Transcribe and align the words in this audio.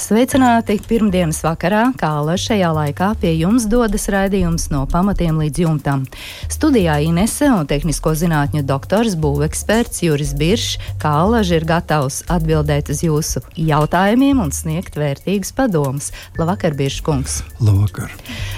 Sveicināti! 0.00 0.78
Pirmdienas 0.88 1.42
vakarā, 1.44 1.90
kā 2.00 2.08
šajā 2.40 2.70
laikā 2.72 3.10
pie 3.20 3.34
jums 3.36 3.66
dodas 3.68 4.06
raidījums 4.08 4.70
no 4.72 4.86
pamatiem 4.88 5.36
līdz 5.42 5.60
jumtam. 5.60 6.06
Studijā 6.48 6.94
Inese 7.04 7.50
un 7.52 7.68
tehnisko 7.68 8.14
zinātņu 8.16 8.62
doktors, 8.64 9.18
būveksperts 9.20 10.00
Juris 10.06 10.32
Biršs, 10.40 10.80
kā 11.02 11.12
alaži 11.26 11.58
ir 11.58 11.68
gatavs 11.68 12.22
atbildēt 12.32 12.88
uz 12.94 13.04
jūsu 13.04 13.44
jautājumiem 13.60 14.40
un 14.40 14.54
sniegt 14.56 14.96
vērtīgus 14.96 15.52
padomus. 15.52 16.14
Labvakar, 16.40 16.72
Biršs 16.80 17.04
kungs! 17.04 17.38
Labvakar! 17.60 18.14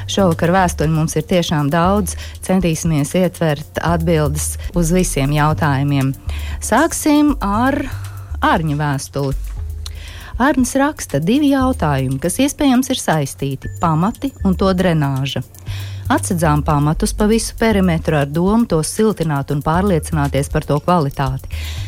Šovakar 0.06 0.54
vēstuļu 0.54 0.94
mums 0.94 1.18
ir 1.18 1.26
tiešām 1.26 1.74
daudz. 1.74 2.14
Centīsimies 2.46 3.16
ietvert 3.18 3.82
atbildes 3.82 4.52
uz 4.78 4.94
visiem 4.94 5.34
jautājumiem. 5.34 6.14
Sāksim 6.62 7.34
ar 7.42 7.82
ārņu 8.46 8.78
vēstuli. 8.78 9.50
Arnis 10.42 10.72
raksta 10.74 11.20
divi 11.22 11.52
jautājumi, 11.52 12.16
kas 12.18 12.40
iespējams 12.42 12.88
ir 12.90 12.98
saistīti- 12.98 13.68
pamati 13.82 14.32
un 14.42 14.56
to 14.58 14.72
drenāža. 14.74 15.44
Atsedzām 16.10 16.64
pamatus 16.66 17.12
pa 17.14 17.28
visu 17.30 17.54
perimetru 17.60 18.16
ar 18.18 18.26
domu 18.26 18.66
tos 18.66 18.90
siltināt 18.90 19.52
un 19.54 19.62
pārliecināties 19.62 20.50
par 20.50 20.66
to 20.66 20.80
kvalitāti. 20.80 21.46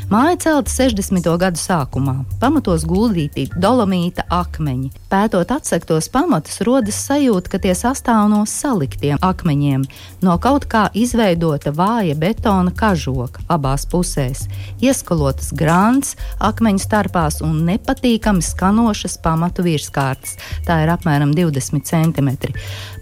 Māja 0.09 0.39
celta 0.47 0.71
60. 0.71 1.37
gadu 1.37 1.59
sākumā, 1.59 2.25
pamatos 2.39 2.85
guldīti 2.87 3.49
dolomīta 3.59 4.23
akmeņi. 4.31 4.93
Pētot 5.15 5.47
atsektos 5.55 6.09
pamatus, 6.11 6.57
rodas 6.67 6.97
sajūta, 7.07 7.53
ka 7.53 7.59
tie 7.63 7.71
sastāv 7.79 8.25
no 8.33 8.41
saliktiem 8.51 9.21
akmeņiem, 9.23 9.85
no 10.27 10.33
kaut 10.43 10.65
kā 10.67 10.89
izveidota 10.91 11.71
vāja 11.71 12.17
betona 12.19 12.73
kažoka 12.75 13.45
abās 13.47 13.85
pusēs, 13.87 14.49
ieskalotas 14.83 15.53
grāns 15.55 16.17
akmeņu 16.43 16.83
starpās 16.83 17.39
un 17.47 17.61
nepatīkami 17.69 18.43
skanošas 18.43 19.15
pamatu 19.23 19.63
virskārtas. 19.63 20.35
Tā 20.67 20.81
ir 20.83 20.91
apmēram 20.97 21.31
20 21.39 21.87
cm. 21.87 22.51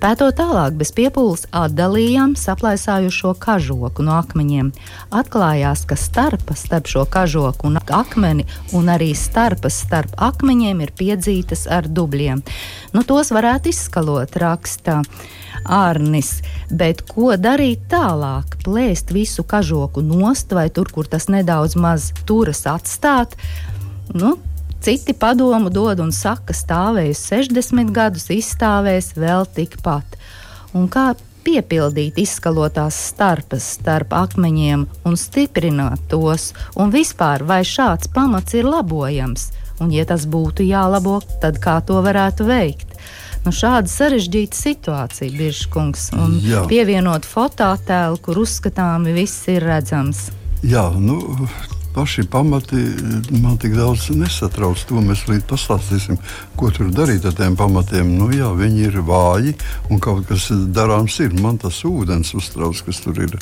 Pētot 0.04 0.36
tālāk, 0.36 0.76
bez 0.76 0.92
piepūles 0.92 1.46
atdalījām 1.48 2.36
saplaisājušo 2.36 3.32
kažoku 3.40 4.04
no 4.04 4.18
akmeņiem. 4.18 4.68
Atklājās, 5.16 5.86
ka 5.88 5.96
starpa 5.96 6.58
starp 6.60 6.92
šo 6.92 7.06
kažoku 7.08 7.72
un 7.72 7.80
akmeni 7.80 8.44
un 8.76 8.92
arī 8.92 9.14
starpas 9.16 9.80
starp 9.86 10.12
akmeņiem 10.20 10.84
ir 10.84 10.92
piedzītas 11.00 11.64
ar 11.72 11.88
dubļiem. 12.02 12.42
Nu, 12.92 13.06
tos 13.08 13.32
varētu 13.32 13.72
izskalot, 13.72 14.36
raksta 14.42 15.00
Arnis. 15.64 16.40
Bet 16.70 17.04
ko 17.08 17.32
darīt 17.38 17.86
tālāk? 17.92 18.58
Plēst 18.66 19.14
visu 19.14 19.46
kažoku 19.46 20.02
nost 20.04 20.52
vai 20.52 20.68
tur, 20.74 20.90
kur 20.92 21.08
tas 21.08 21.30
nedaudz 21.32 21.78
maz 21.78 22.10
turas 22.26 22.66
atstāt? 22.66 23.38
Nu, 24.12 24.36
Citi 24.82 25.12
padomu 25.14 25.70
dod 25.70 26.00
un 26.02 26.08
saka, 26.10 26.50
stāvēs 26.50 27.20
60 27.30 27.92
gadus, 27.94 28.24
izstāvēs 28.34 29.12
vēl 29.14 29.46
tikpat. 29.54 30.16
Un 30.74 30.88
kā 30.90 31.12
piepildīt 31.46 32.18
izskalotās 32.18 32.98
starpas 33.12 33.68
starp 33.76 34.10
akmeņiem 34.18 34.82
un 35.06 35.18
stiprināt 35.18 36.02
tos, 36.10 36.50
un 36.74 36.90
vispār 36.90 37.46
vai 37.46 37.60
šāds 37.62 38.10
pamats 38.10 38.58
ir 38.58 38.66
labojams, 38.66 39.52
un 39.82 39.92
ja 39.94 40.06
tas 40.08 40.26
būtu 40.30 40.64
jālabo, 40.66 41.20
tad 41.42 41.60
kā 41.62 41.80
to 41.86 42.00
varētu 42.04 42.46
veikt? 42.48 42.96
Nu, 43.42 43.50
šāda 43.50 43.90
sarežģīta 43.90 44.54
situācija, 44.54 45.34
Biržkungs, 45.34 46.12
un 46.14 46.36
Jā. 46.44 46.62
pievienot 46.70 47.26
fototēlu, 47.26 48.20
kur 48.22 48.38
uzskatāmi 48.44 49.14
viss 49.16 49.48
ir 49.50 49.66
redzams. 49.66 50.28
Jā, 50.62 50.84
nu, 50.94 51.18
paši 51.94 52.24
pamati 52.30 52.76
man 53.42 53.58
tik 53.60 53.74
daudz 53.76 54.08
nesatrauc. 54.16 54.80
To 54.88 55.02
mēs 55.04 55.26
līdz 55.28 55.44
pastāstīsim, 55.50 56.18
ko 56.56 56.70
tur 56.74 56.90
darīt 56.94 57.26
ar 57.28 57.36
tiem 57.36 57.56
pamatiem. 57.58 58.14
Nu, 58.18 58.30
jā, 58.34 58.48
viņi 58.56 58.86
ir 58.88 58.98
vāji 59.06 59.54
un 59.90 60.00
kaut 60.02 60.26
kas 60.30 60.48
darāms 60.74 61.18
ir. 61.24 61.34
Man 61.42 61.60
tas 61.62 61.82
ūdens 61.88 62.32
uztrauc, 62.38 62.80
kas 62.86 63.02
tur 63.04 63.20
ir 63.24 63.36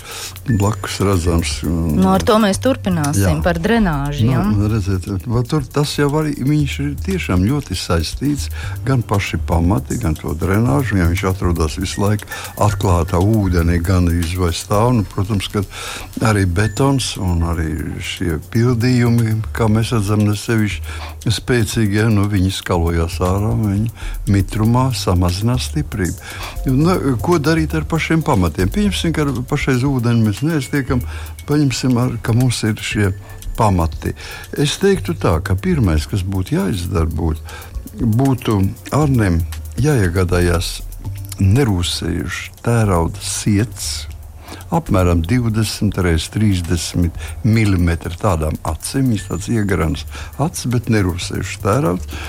blakus 0.51 1.01
redzams. 1.05 1.55
Nu, 1.65 2.09
ar 2.13 2.25
to 2.27 2.39
mēs 2.43 2.61
turpināsim 2.63 3.39
jā. 3.39 3.45
par 3.45 3.61
drenāžu. 3.63 4.29
Nu, 4.31 4.69
redziet, 4.73 5.09
tur 5.51 5.67
tas 5.71 5.95
jau 5.99 6.11
arī 6.21 6.35
viņš 6.37 6.77
ir 6.85 6.93
tiešām 7.07 7.47
ļoti 7.47 7.79
saistīts. 7.79 8.51
Gan 8.87 9.05
paši 9.07 9.41
pamati, 9.47 10.01
gan 10.03 10.19
to 10.19 10.35
drenāžu. 10.35 10.99
Ja 11.01 11.09
viņš 11.11 11.27
atrodas 11.33 11.79
visu 11.81 12.03
laiku 12.03 12.29
atklātā 12.61 13.21
ūdenī, 13.23 13.79
gan 13.85 14.11
izvairās 14.11 14.65
stāv. 14.67 14.93
Nu, 14.99 15.07
protams, 15.07 15.49
ka 15.53 15.63
arī 16.27 16.47
betons 16.51 17.15
un 17.21 17.45
arī 17.47 17.71
šie 18.05 18.40
pildījumi, 18.53 19.37
kā 19.57 19.69
mēs 19.71 19.93
redzam, 19.95 20.25
ne 20.27 20.35
sevišķi 20.39 21.33
spēcīgi, 21.33 22.01
ja 22.01 22.09
nu, 22.13 22.27
viņi 22.31 22.53
skalojās 22.57 23.19
ārā, 23.25 23.53
viņi 23.61 23.91
mitrumā 24.33 24.89
samazinās 24.97 25.71
stiprību. 25.71 26.75
Nu, 26.75 26.97
ko 27.23 27.39
darīt 27.43 27.77
ar 27.79 27.87
pašiem 27.91 28.25
pamatiem? 28.27 28.73
Pieņemsim, 28.73 29.15
ka 29.17 29.27
pašais 29.51 29.87
ūdeni 29.87 30.27
mēs 30.27 30.43
neiztiekam, 30.47 31.03
paņemsim, 31.49 31.97
ar, 32.01 32.17
ka 32.25 32.37
mums 32.37 32.63
ir 32.69 32.81
šie 32.81 33.13
pamati. 33.59 34.15
Es 34.59 34.79
teiktu 34.81 35.17
tā, 35.21 35.37
ka 35.45 35.57
pirmais, 35.59 36.07
kas 36.11 36.25
būtu 36.25 36.57
jāizdara, 36.57 37.09
būtu, 37.09 37.59
būtu 38.21 38.61
Arnēm 38.97 39.43
jāiegādājās 39.81 40.79
nerūsējuši 41.41 42.57
tērauda 42.65 43.21
sirds 43.25 44.10
apmēram 44.75 45.23
20 45.27 46.01
x 46.15 46.29
30 46.37 47.11
mm 47.45 47.91
tādām 48.21 48.59
acīm. 48.63 49.13
Viņš 49.15 49.27
tāds 49.29 49.51
iegarams 49.53 50.07
acis, 50.39 50.69
bet 50.73 50.91
nerūsējuši 50.93 51.63
tērauds. 51.65 52.21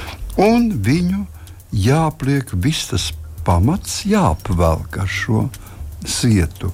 Un 0.42 0.72
viņu 0.84 1.26
jāpliek 1.72 2.54
viss 2.54 2.92
tas 2.92 3.12
pamats, 3.46 4.04
jāapvelk 4.06 5.02
ar 5.02 5.10
šo 5.10 5.48
sietu. 6.06 6.72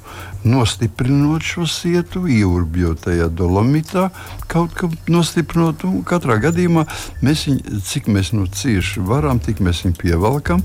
Nostiprinot 0.47 1.43
šo 1.43 1.65
sietu, 1.67 2.23
ieurbjot 2.31 3.01
tajā 3.07 3.27
dolomitā, 3.33 4.07
kaut 4.47 4.75
kā 4.77 4.87
nostiprinot. 5.11 5.83
Katrā 6.07 6.37
gadījumā 6.43 6.85
mēs 7.25 7.47
viņu, 7.49 7.81
cik 7.83 8.07
mēs 8.13 8.31
no 8.35 8.47
cieši 8.47 9.03
varam, 9.07 9.41
tik 9.43 9.59
mēs 9.63 9.83
viņu 9.85 9.99
pievelkam 9.99 10.63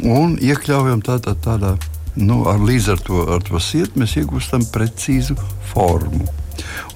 un 0.00 0.38
iekļaujam 0.40 1.04
tādā, 1.04 1.36
tādā 1.44 1.76
nu, 2.18 2.42
ar, 2.50 2.60
līdz 2.62 2.90
ar 2.94 3.02
to, 3.06 3.22
ar 3.36 3.44
to 3.46 3.60
sietu 3.62 4.02
mēs 4.02 4.16
iegūstam 4.20 4.66
precīzu 4.74 5.38
formu. 5.72 6.26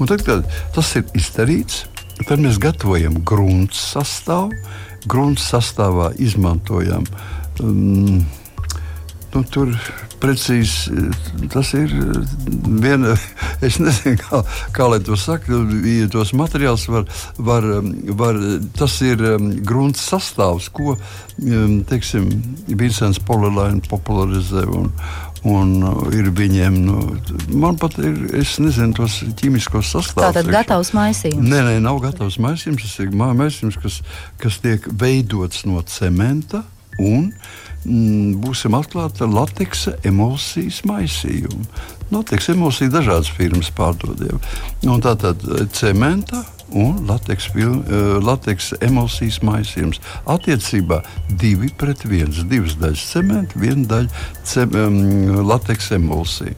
Un 0.00 0.10
tad, 0.10 0.24
kad 0.26 0.46
tas 0.74 0.92
ir 0.98 1.06
izdarīts, 1.18 1.84
tad 2.26 2.42
mēs 2.42 2.60
gatavojam 2.62 3.20
grunts 3.26 3.80
sastāvu. 3.92 4.54
Grunts 5.10 5.48
sastāvā 5.50 6.12
izmantojam 6.22 7.02
um, 7.58 8.20
nu, 9.34 9.42
tur 9.48 9.72
precīzi 10.22 11.08
tas 11.52 11.72
ir 11.78 11.92
viena. 12.82 13.16
Es 13.62 13.76
nezinu, 13.78 14.18
kā, 14.18 14.40
kā 14.74 14.88
lai 14.90 14.98
to 15.06 15.14
saka. 15.14 15.60
Ja 15.86 16.08
tos 16.10 16.32
materiālus 16.34 16.88
var, 16.90 17.04
var, 17.38 17.66
var 18.18 18.38
tas 18.74 18.96
ir 19.06 19.22
grunts 19.62 20.02
sastāvs, 20.10 20.66
ko 20.74 20.96
teiksim, 21.86 22.26
Vincents 22.66 23.22
Polēlēns 23.22 23.86
popularizē. 23.92 24.66
Un, 24.66 24.90
Un 25.42 25.72
ir 26.14 26.28
viņiem, 26.38 26.76
nu, 26.86 27.00
man 27.58 27.74
pat 27.74 27.96
ir, 27.98 28.14
es 28.38 28.52
nezinu, 28.62 28.94
tos 28.94 29.16
ķīmiskos 29.40 29.88
sastāvus. 29.90 30.28
Tātad 30.28 30.50
gatavs 30.54 30.92
maisījums? 30.94 31.42
Nē, 31.50 31.64
nē, 31.66 31.72
nav 31.82 31.98
gatavs 32.04 32.36
maisījums. 32.42 32.84
Tas 32.84 33.00
ir 33.02 33.10
maisījums, 33.18 33.80
kas, 33.82 33.96
kas 34.38 34.60
tiek 34.62 34.86
veidots 34.86 35.64
no 35.66 35.82
cementa 35.90 36.62
un 37.02 37.32
mm, 37.84 38.38
būsim 38.42 38.76
atklāti 38.78 39.24
ar 39.26 39.32
lateksa 39.32 39.96
emulsijas 40.08 40.82
maisījumu. 40.88 41.66
Lateksa 42.12 42.52
emulsija 42.52 42.92
dažādas 42.92 43.30
firmas 43.32 43.70
pārdod. 43.74 44.20
Tātad 44.82 45.46
eh, 45.48 45.64
cementa 45.72 46.42
un 46.72 47.06
lateks, 47.08 47.48
eh, 47.56 47.72
lateks 48.24 48.72
emulsijas 48.80 49.40
maisījums. 49.44 50.02
Attiecībā 50.26 51.02
2 51.40 51.72
pret 51.80 52.04
1. 52.08 52.44
Divas 52.50 52.76
daļas 52.80 53.08
cementa, 53.14 53.58
viena 53.60 53.88
daļa 53.94 54.22
cem, 54.44 54.76
um, 54.76 55.42
lateks 55.48 55.92
emulsija. 55.96 56.56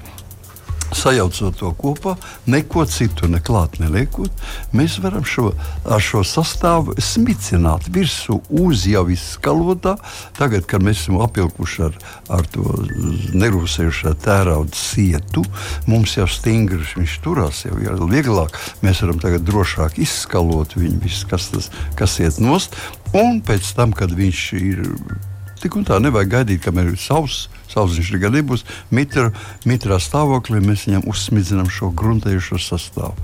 Sajaucot 0.96 1.56
to 1.58 1.70
kopā, 1.78 2.14
neko 2.50 2.84
citu 2.90 3.28
neklāt 3.30 3.78
neliekot, 3.82 4.44
mēs 4.76 4.98
varam 5.02 5.24
šo, 5.28 5.50
ar 5.84 6.02
šo 6.02 6.22
sastāvu 6.26 6.96
smicināt 7.02 7.88
virsū 7.94 8.40
uz 8.48 8.86
jau 8.88 9.06
izskalotā. 9.12 9.96
Tagad, 10.38 10.68
kad 10.70 10.84
mēs 10.84 11.04
esam 11.04 11.20
apilkuši 11.24 11.84
ar, 11.88 11.98
ar 12.38 12.48
to 12.54 12.64
nerūsējušā 13.34 14.14
tērauda 14.24 14.78
sietu, 14.78 15.44
mums 15.90 16.16
jau 16.18 16.28
stingrs 16.30 16.96
viņš 16.98 17.18
turās, 17.24 17.64
jau 17.68 17.76
ir 17.82 18.00
vieglāk. 18.10 18.58
Mēs 18.84 19.04
varam 19.04 19.20
tagad 19.22 19.46
drošāk 19.48 20.00
izskalot 20.02 20.76
viņu, 20.78 21.02
visu, 21.04 21.28
kas, 21.30 21.50
tas, 21.52 21.70
kas 21.98 22.18
iet 22.22 22.40
nost. 22.42 22.76
Un 23.14 23.40
pēc 23.46 23.74
tam, 23.76 23.94
kad 23.94 24.12
viņš 24.14 24.42
ir 24.58 24.82
tik 25.64 25.80
un 25.80 25.88
tā, 25.88 25.98
nevajag 26.02 26.36
gaidīt, 26.38 26.62
kamēr 26.64 26.92
ir 26.92 27.00
savs 27.00 27.46
Sauszemes 27.74 28.20
gadi 28.22 28.42
būs 28.46 28.62
mitra, 28.94 29.30
mitrā 29.66 29.98
stāvoklī, 30.02 30.60
mēs 30.62 30.86
viņam 30.86 31.06
uzsmidzinām 31.10 31.70
šo 31.72 31.90
gruntējušo 31.96 32.60
sastāvu. 32.62 33.16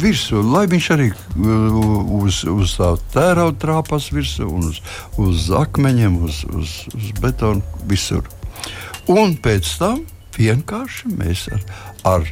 Virsū, 0.00 0.40
lai 0.42 0.64
viņš 0.70 0.86
arī 0.94 1.10
uh, 1.12 1.76
uz, 2.22 2.40
uz 2.48 2.76
tā 2.78 2.94
tērauda 3.14 3.60
trāpās 3.62 4.08
virsū, 4.14 4.48
uz, 4.48 4.80
uz 5.20 5.50
akmeņiem, 5.54 6.16
uz, 6.24 6.40
uz, 6.48 6.78
uz 6.94 7.12
betonu, 7.20 7.62
visur. 7.90 8.24
Un 9.12 9.36
pēc 9.44 9.68
tam 9.82 10.00
vienkārši 10.38 11.12
mēs 11.18 11.46
ar, 11.52 11.62
ar 12.14 12.26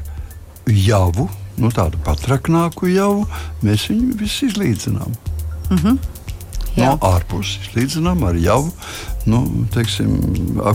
javu, 0.72 1.28
nu, 1.60 1.70
tādu 1.74 2.00
patraknāku 2.06 2.88
javu, 2.94 3.26
mēs 3.66 3.90
viņu 3.92 4.16
visu 4.22 4.48
izlīdzinām. 4.48 5.20
Mm 5.68 5.78
-hmm. 5.78 5.98
Jā. 6.76 6.94
no 6.94 7.12
ārpuses, 7.12 7.68
līdzinām 7.76 8.22
ar 8.24 8.38
jau, 8.40 8.62
nu, 9.28 9.42
teiksim, 9.74 10.14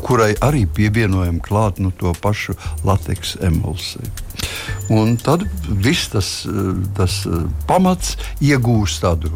kurai 0.06 0.34
arī 0.46 0.68
pievienojam 0.70 1.42
klāt 1.44 1.82
nu, 1.82 1.90
to 1.90 2.14
pašu 2.22 2.58
lateksa 2.86 3.42
emulsiju. 3.50 4.27
Un 4.94 5.18
tad 5.20 5.44
viss 5.68 6.08
tas, 6.14 6.30
tas 6.96 7.20
pamats 7.68 8.16
iegūst 8.40 9.04
tādu 9.04 9.34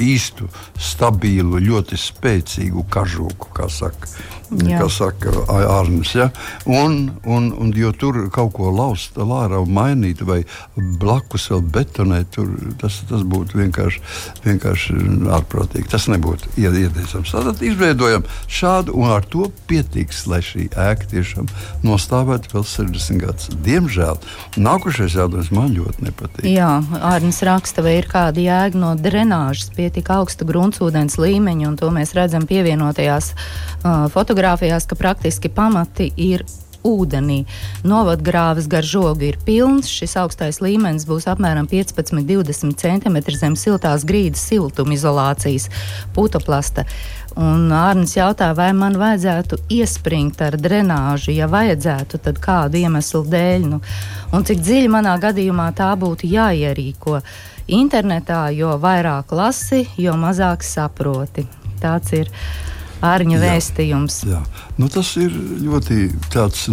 īstu, 0.00 0.48
stabilu, 0.80 1.60
ļoti 1.62 1.98
spēcīgu 1.98 2.84
kažoku, 2.92 3.50
kā 3.54 3.68
saka, 3.72 4.08
Jā. 4.54 4.80
kā 4.82 4.88
saka 4.92 5.32
Arnēs. 5.48 6.14
Ja? 6.18 6.28
Un, 6.68 7.14
un, 7.24 7.48
un, 7.56 7.72
jo 7.76 7.92
tur 7.96 8.18
kaut 8.34 8.52
ko 8.58 8.72
laust, 8.74 9.16
lārā 9.16 9.62
mainīt 9.64 10.22
vai 10.26 10.42
blakus 10.76 11.48
vēl 11.52 11.64
betonēt, 11.74 12.32
tur, 12.36 12.50
tas, 12.80 13.00
tas 13.08 13.24
būtu 13.24 13.60
vienkārši, 13.62 14.02
vienkārši 14.44 14.98
ārprātīgi. 15.38 15.88
Tas 15.94 16.08
nebūtu 16.12 16.54
ieteicams. 16.60 17.34
Tad 17.34 17.64
izveidojam 17.64 18.26
šādu, 18.50 18.96
un 18.98 19.14
ar 19.16 19.26
to 19.30 19.48
pietiks, 19.70 20.26
lai 20.30 20.42
šī 20.44 20.68
ēka 20.70 21.10
tiešām 21.14 21.48
nostāvētu 21.86 22.52
vēl 22.56 22.68
60 22.74 23.22
gadus. 23.24 23.50
Diemžēl 23.64 24.20
nākošais 24.56 25.16
jautājums 25.18 25.52
man 25.54 25.72
ļoti 25.74 26.08
nepatīk. 26.08 26.48
Jā, 26.48 26.70
Arnēs 27.04 27.42
raksta, 27.46 27.84
vai 27.84 27.98
ir 28.00 28.10
kāda 28.10 28.42
jēga 28.42 28.80
no 28.80 28.94
drenāžas 28.98 29.70
pie 29.76 29.90
tik 29.94 30.10
augsta 30.14 30.46
gruntsūdens 30.48 31.18
līmeņa, 31.20 31.70
un 31.70 31.78
to 31.80 31.90
mēs 31.94 32.14
redzam 32.18 32.48
pievienotajās 32.50 33.32
uh, 33.34 34.04
fotografijās, 34.14 34.88
ka 34.90 34.98
praktiski 34.98 35.52
pamati 35.52 36.10
ir 36.16 36.46
ūdenī. 36.84 37.42
Novadgrāvis 37.86 38.68
gar 38.70 38.86
žogu 38.86 39.30
ir 39.30 39.40
pilns. 39.46 39.88
Šis 39.90 40.16
augstais 40.20 40.60
līmenis 40.64 41.08
būs 41.08 41.26
apmēram 41.32 41.68
15-20 41.70 42.76
cm 42.80 43.18
zem 43.40 43.56
siltās 43.58 44.04
grīdas 44.06 44.44
siltumizolācijas 44.50 45.70
putoplasta. 46.14 46.84
Un 47.34 47.72
Arnēs 47.74 48.12
jautā, 48.14 48.52
vai 48.54 48.68
man 48.78 48.94
vajadzētu 48.94 49.56
iespringt 49.74 50.42
ar 50.44 50.54
drenāžu, 50.54 51.32
ja 51.34 51.48
vajadzētu, 51.50 52.20
tad 52.22 52.38
kādu 52.42 52.78
iemeslu 52.78 53.24
dēļ. 53.26 53.64
Nu, 53.72 53.80
un 54.30 54.46
cik 54.46 54.60
dziļi 54.62 54.92
manā 54.92 55.16
gadījumā 55.22 55.72
tā 55.74 55.90
būtu 55.98 56.30
jāierīko. 56.30 57.18
Internetā, 57.74 58.44
jo 58.54 58.76
vairāk 58.78 59.34
lasi, 59.34 59.82
jo 59.98 60.14
mazāk 60.20 60.62
saproti. 60.62 61.46
Tāds 61.82 62.14
ir 62.14 62.30
ārņa 63.04 63.40
vēstījums. 63.42 64.20
Jā, 64.28 64.40
jā. 64.40 64.64
Nu, 64.80 64.88
tas 64.90 65.12
ir 65.20 65.34
ļoti 65.62 66.08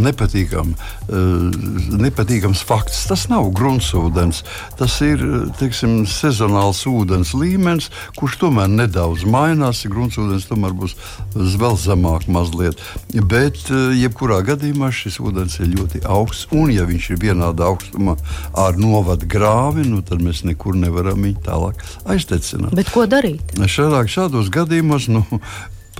nepatīkam, 0.01 0.73
uh, 0.73 1.97
nepatīkams 2.01 2.63
fakts. 2.65 3.03
Tas 3.09 3.27
nav 3.29 3.51
gruntsūdens, 3.57 4.41
tas 4.79 4.95
ir 5.05 5.21
teiksim, 5.59 6.01
sezonāls 6.09 6.81
ūdens 6.89 7.35
līmenis, 7.37 7.91
kurš 8.17 8.39
tomēr 8.45 8.71
nedaudz 8.71 9.25
mainās. 9.29 9.83
Gruntsūdens 9.91 10.47
tomēr 10.49 10.73
būs 10.77 10.95
vēl 11.35 11.77
zemāk 11.81 12.25
mazliet. 12.31 12.81
Bet, 13.13 13.61
uh, 13.69 13.91
jebkurā 13.97 14.41
gadījumā, 14.47 14.89
šis 14.95 15.19
ūdens 15.21 15.59
ir 15.61 15.73
ļoti 15.75 16.05
augsts. 16.09 16.47
Un, 16.55 16.71
ja 16.73 16.87
viņš 16.89 17.11
ir 17.13 17.21
vienādā 17.21 17.69
augstumā 17.69 18.17
ar 18.57 18.79
novadu 18.81 19.29
grāvi, 19.29 19.85
nu, 19.87 20.01
tad 20.05 20.23
mēs 20.25 20.41
nekur 20.47 20.79
nevaram 20.79 21.21
viņu 21.21 21.45
tālāk 21.45 21.85
aiztecināt. 22.09 22.73
Bet 22.77 22.89
ko 22.93 23.05
darīt? 23.09 23.53
Šādāk, 23.71 24.09
šādos 24.11 24.49
gadījumos 24.53 25.07
nu, 25.11 25.23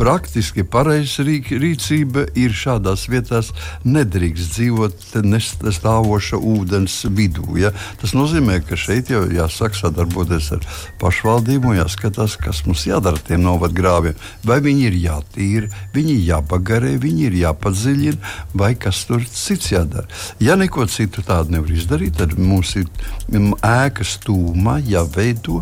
praktiski 0.02 0.64
pareiza 0.66 1.22
rīcība 1.22 2.24
ir 2.40 2.56
šādās 2.58 3.04
vietās 3.12 3.52
nedrīkst 3.86 4.56
dzīvot 4.56 5.04
nestāvoša 5.30 6.40
ūdens 6.42 6.96
vidū. 7.14 7.46
Ja? 7.62 7.70
Tas 8.02 8.16
nozīmē, 8.18 8.58
ka 8.66 8.80
šeit 8.80 9.12
jau 9.14 9.22
jāsāk 9.30 9.78
sadarboties 9.78 10.50
ar 10.58 10.66
pašvaldību 11.04 11.74
un 11.74 11.80
jāskatās, 11.84 12.40
kas 12.42 12.64
mums 12.66 12.88
jādara 12.90 13.22
tiem 13.28 13.46
novadgrāviem. 13.46 14.18
Vai 14.48 14.58
viņi 14.66 14.88
ir 14.90 15.00
jātīra, 15.06 15.72
viņi 15.94 16.18
ir 16.18 16.28
jāpagarē, 16.32 16.96
viņi 17.02 17.28
ir 17.30 17.40
jāpadziļina, 17.44 18.36
vai 18.58 18.74
kas 18.82 19.06
tur 19.06 19.22
cits 19.30 19.70
jādara. 19.76 20.10
Ja 20.42 20.58
neko 20.58 20.90
citu 20.90 21.22
tādu 21.28 21.60
nevar 21.60 21.78
izdarīt, 21.78 22.18
tad 22.18 22.40
mums 22.42 22.74
ir 22.80 22.90
ēkas 23.62 24.18
tūmā 24.26 24.80
jāveido 24.82 25.62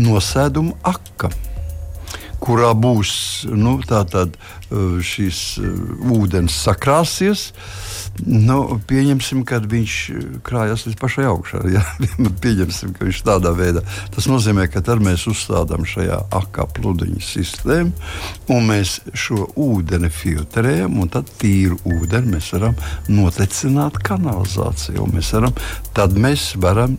nosēduma 0.00 0.76
aka 0.84 1.32
kurā 2.50 2.72
būs 2.74 3.12
nu, 3.54 3.76
tātad, 3.86 4.34
uh, 4.34 4.98
šis 4.98 5.40
uh, 5.62 5.68
ūdens 6.16 6.56
sakrāsies. 6.66 7.50
Nu, 8.26 8.80
pieņemsim, 8.90 9.44
ka 9.46 9.60
viņš 9.62 9.96
krājas 10.46 10.84
līdz 10.88 10.98
pašai 11.00 11.28
augšai. 11.30 11.62
Ja? 11.76 11.84
pieņemsim, 12.42 12.94
ka 12.96 13.06
viņš 13.06 13.20
tādā 13.26 13.52
veidā. 13.54 13.84
Tas 14.14 14.26
nozīmē, 14.30 14.66
ka 14.72 14.82
tad 14.84 15.02
mēs 15.04 15.28
uzstādām 15.30 15.86
šajā 15.86 16.18
akā 16.40 16.66
pludiņa 16.74 17.22
sistēmu, 17.22 17.92
un 18.50 18.66
mēs 18.66 18.96
šo 19.14 19.46
ūdeni 19.54 20.10
filtrējam, 20.10 20.98
un 21.00 21.12
tad 21.14 21.30
tīru 21.40 21.78
ūdeni 21.86 22.34
mēs 22.34 22.50
varam 22.56 22.74
notecināt 23.12 24.00
kanalizāciju. 24.06 25.06
Mēs 25.14 25.30
varam, 25.36 25.54
tad 25.94 26.18
mēs 26.18 26.50
varam 26.60 26.98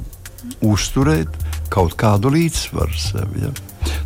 uzturēt 0.66 1.36
kaut 1.74 1.98
kādu 2.00 2.32
līdzsvaru 2.34 3.04
sev. 3.04 3.36
Ja? 3.42 3.52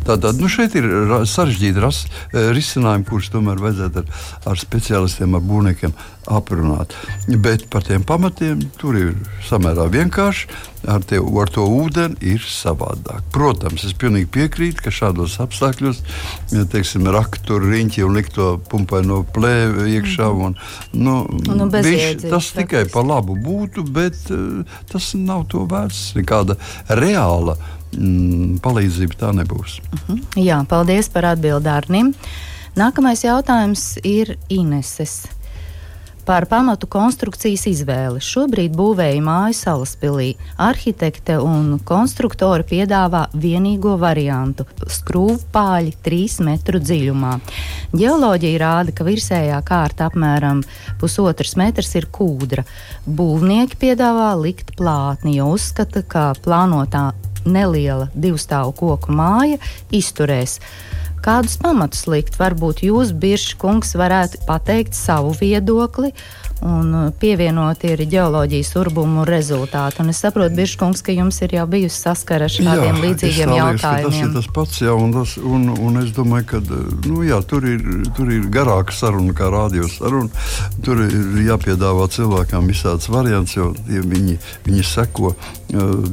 Tātad 0.06 0.38
nu 0.38 0.50
šeit 0.50 0.76
ir 0.78 0.86
sarežģīti 1.26 1.82
rast 1.82 2.06
e, 2.06 2.48
risinājumi, 2.54 3.06
kurus 3.08 3.32
tomēr 3.34 3.58
vajadzētu 3.62 4.02
ar, 4.02 4.28
ar 4.52 4.60
speciālistiem, 4.60 5.34
ar 5.34 5.42
būvniekiem 5.42 5.96
aprunāt. 6.26 6.94
Bet 7.26 7.66
par 7.70 7.86
tiem 7.86 8.04
pamatiem 8.06 8.64
tur 8.80 8.98
ir 8.98 9.12
samērā 9.48 9.88
vienkārši. 9.92 10.48
Ar, 10.86 11.02
te, 11.02 11.18
ar 11.18 11.50
to 11.50 11.64
ūdeni 11.66 12.14
ir 12.22 12.42
savādāk. 12.46 13.24
Protams, 13.34 13.82
es 13.88 13.94
pilnīgi 13.98 14.28
piekrītu, 14.36 14.84
ka 14.84 14.92
šādos 14.94 15.34
apstākļos, 15.42 16.02
ja 16.54 16.62
teiksim, 16.70 17.08
rakt 17.10 17.42
tur 17.48 17.64
riņķi 17.66 18.04
un 18.06 18.14
likt 18.14 18.36
to 18.36 18.52
pumpai 18.70 19.00
no 19.02 19.24
plēve 19.34 19.88
iekšā. 19.96 20.28
Un, 20.30 20.54
nu, 20.94 21.16
nu, 21.26 21.66
viņš, 21.74 22.28
tas 22.28 22.52
tikai 22.54 22.84
par 22.92 23.08
labu 23.08 23.34
būtu, 23.34 23.82
bet 23.96 24.30
uh, 24.30 24.78
tas 24.92 25.10
nav 25.18 25.48
to 25.50 25.66
vērts. 25.66 26.12
Nekāda 26.20 26.54
reāla 26.86 27.58
uh, 27.58 27.75
mm, 27.96 28.58
palīdzība 28.64 29.20
tā 29.20 29.32
nebūs. 29.36 29.80
Uh 29.80 30.00
mhm. 30.00 30.18
-huh. 30.18 30.44
Jā, 30.44 30.64
paldies 30.68 31.08
par 31.08 31.24
atbildi 31.24 31.68
Arnim. 31.68 32.14
Nākamais 32.76 33.24
jautājums 33.24 33.98
ir 34.04 34.36
Ineses. 34.48 35.26
Par 36.26 36.48
pamatu 36.50 36.88
konstrukcijas 36.90 37.68
izvēli. 37.70 38.18
Šobrīd 38.18 38.72
būvēja 38.74 39.20
māju 39.22 39.54
salaspilī. 39.54 40.32
Arhitekte 40.58 41.36
un 41.38 41.76
konstruktori 41.86 42.66
piedāvā 42.66 43.28
vienīgo 43.30 43.92
variantu- 43.96 44.66
skrūvpāļi 44.96 45.92
3 46.02 46.40
metru 46.42 46.80
dziļumā. 46.82 47.38
Geoloģija 47.94 48.58
rāda, 48.58 48.92
ka 48.92 49.04
virsējā 49.04 49.62
kārta 49.62 50.10
apmēram 50.10 50.64
pusotrs 50.98 51.54
metrs 51.56 51.94
ir 51.94 52.08
kūdra. 52.10 52.64
Būvnieki 53.06 53.78
piedāvā 53.78 54.34
likt 54.42 54.74
plātni, 54.76 55.36
jo 55.36 55.54
uzskata, 55.54 56.02
ka 56.02 56.34
plānotā 56.42 57.12
neliela 57.46 58.10
divstāvu 58.14 58.74
koku 58.76 59.14
māja 59.14 59.60
izturēs. 59.94 60.58
Kādus 61.26 61.56
pamatus 61.58 62.04
likt? 62.06 62.36
Varbūt 62.38 62.84
jūs, 62.86 63.10
Biržs 63.10 63.56
kungs, 63.58 63.96
varētu 63.98 64.44
pateikt 64.46 64.94
savu 64.94 65.32
viedokli 65.40 66.12
un 66.64 66.94
uh, 66.94 67.08
pievienot 67.20 67.82
ir 67.84 68.00
ģeoloģijas 68.08 68.70
urbumu 68.80 69.26
rezultāti. 69.28 70.00
Un 70.02 70.12
es 70.12 70.20
saprotu, 70.22 70.54
Biržkungs, 70.56 71.02
ka 71.04 71.12
jums 71.12 71.40
ir 71.44 71.56
jau 71.58 71.66
bijusi 71.70 71.98
saskara 72.00 72.48
ar 72.48 72.52
šādiem 72.52 72.96
jā, 72.96 73.02
līdzīgiem 73.02 73.52
liekas, 73.52 73.58
jautājumiem. 73.60 74.08
Tas 74.08 74.20
ir 74.22 74.32
tas 74.38 74.48
pats, 74.56 74.80
jā, 74.86 74.94
un, 74.96 75.12
tas, 75.16 75.36
un, 75.40 75.68
un 75.74 76.00
es 76.02 76.12
domāju, 76.16 76.48
ka 76.54 76.62
nu, 77.08 77.20
jā, 77.26 77.40
tur, 77.48 77.66
ir, 77.68 77.84
tur 78.16 78.32
ir 78.32 78.48
garāka 78.52 78.94
saruna 78.96 79.36
kā 79.36 79.50
rādījus 79.52 79.98
saruna. 80.00 80.46
Tur 80.86 81.04
ir 81.04 81.42
jāpiedāvā 81.50 82.08
cilvēkam 82.16 82.70
visāds 82.72 83.10
variants, 83.12 83.56
jo 83.58 83.72
ja 83.92 84.04
viņi, 84.04 84.38
viņi 84.66 84.86
seko 84.86 85.34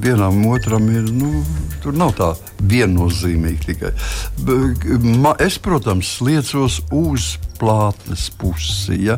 vienam 0.03 0.43
otram. 0.51 0.89
Ir, 0.91 1.07
nu, 1.13 1.43
tur 1.83 1.95
nav 1.97 2.13
tā 2.19 2.33
viennozīmīgi 2.63 3.65
tikai. 3.71 3.93
Es, 5.43 5.57
protams, 5.63 6.17
liecos 6.23 6.81
uz 6.91 7.33
plātnes 7.63 8.27
pusi. 8.39 8.99
Ja? 9.07 9.17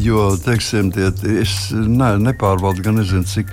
Jo, 0.00 0.28
teiksim, 0.44 0.92
tie, 0.94 1.10
es 1.40 1.56
ne, 1.72 2.12
nepārvaldu, 2.22 2.84
gan 2.84 3.00
nezinu, 3.00 3.26
cik, 3.28 3.52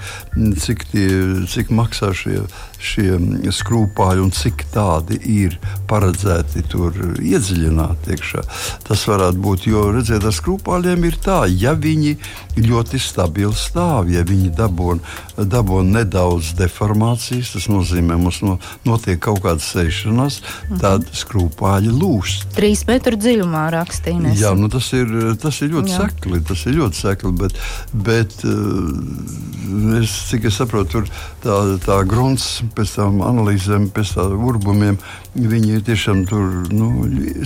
cik, 0.64 0.88
tie, 0.92 1.08
cik 1.50 1.72
maksā 1.74 2.12
šie 2.18 2.42
šie 2.84 3.18
skrūpāji 3.56 4.24
un 4.24 4.32
cik 4.36 4.66
tādi 4.74 5.20
ir 5.34 5.58
paredzēti 5.90 6.66
tur 6.72 6.98
iedziļināt 7.18 8.10
iekšā. 8.14 8.44
Tas 8.88 9.06
varētu 9.10 9.44
būt, 9.44 9.68
jo 9.72 9.88
redziet, 9.96 10.26
ar 10.28 10.36
skrūpāļiem 10.36 11.08
ir 11.10 11.20
tā, 11.24 11.44
ja 11.50 11.76
viņi 11.78 12.18
ļoti 12.60 13.02
stabili 13.02 13.56
stāv, 13.58 14.12
ja 14.14 14.26
viņi 14.28 14.52
dabūna 14.58 15.02
dabon 15.38 15.90
nedaudz 15.94 16.54
deformācijas, 16.58 17.54
tas 17.56 17.66
nozīmē, 17.72 18.18
mums 18.22 18.42
no, 18.46 18.58
notiek 18.86 19.20
kaut 19.24 19.42
kāda 19.46 19.64
sēšanās, 19.64 20.40
mhm. 20.44 20.82
tad 20.84 21.08
skrūpāļi 21.18 21.94
lūst. 21.94 22.48
Trīs 22.58 22.86
metru 22.90 23.18
dziļumā 23.20 23.66
rakstīnēs. 23.74 24.42
Jā, 24.42 24.54
nu 24.58 24.70
tas 24.74 24.92
ir, 24.98 25.10
tas 25.42 25.60
ir 25.66 25.74
ļoti 25.74 25.94
Jā. 25.94 26.04
sekli, 26.04 26.42
tas 26.46 26.66
ir 26.70 26.78
ļoti 26.80 27.02
sekli, 27.02 27.34
bet, 27.42 27.58
bet 28.06 28.38
eh, 28.46 30.00
es, 30.02 30.16
cik 30.30 30.50
es 30.50 30.60
saprotu, 30.62 31.00
tur 31.00 31.10
tā, 31.44 31.60
tā 31.86 32.00
grunts 32.10 32.62
pēc 32.76 32.96
tam 32.98 33.22
analīzēm, 33.26 33.90
pēc 33.94 34.16
tam 34.18 34.46
urbumiem, 34.50 35.00
viņi 35.36 35.76
ir 35.78 35.84
tiešām 35.88 36.26
tur 36.30 36.70
nu, 36.74 36.92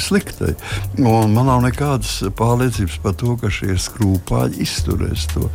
slikti. 0.01 0.53
Man 1.00 1.36
nav 1.38 1.63
nekādas 1.65 2.19
pārliecības 2.38 3.00
par 3.03 3.17
to, 3.19 3.38
ka 3.41 3.51
šie 3.53 3.77
skrūpāji 3.81 4.63
izturēs 4.67 5.27
to. 5.34 5.50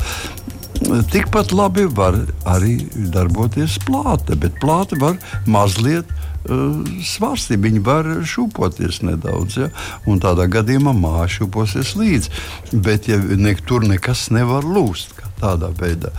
Tikpat 1.12 1.52
labi 1.54 1.84
var 1.86 2.16
arī 2.48 2.80
darboties 3.14 3.78
plāte, 3.86 4.34
bet 4.40 4.56
plāte 4.62 4.98
var 4.98 5.18
mazliet 5.46 6.08
uh, 6.10 6.80
svārstīt. 7.06 7.60
Viņi 7.62 7.82
var 7.86 8.08
šūpoties 8.26 9.02
nedaudz, 9.06 9.58
ja? 9.62 9.68
un 10.10 10.22
tādā 10.22 10.48
gadījumā 10.50 10.94
māja 10.96 11.28
šūposies 11.38 11.94
līdzi. 12.00 12.32
Bet 12.72 13.08
ja 13.10 13.20
ne, 13.20 13.54
tur 13.68 13.86
nekas 13.86 14.30
nevar 14.34 14.66
lūst, 14.66 15.14
tādā 15.42 15.70
veidā. 15.78 16.12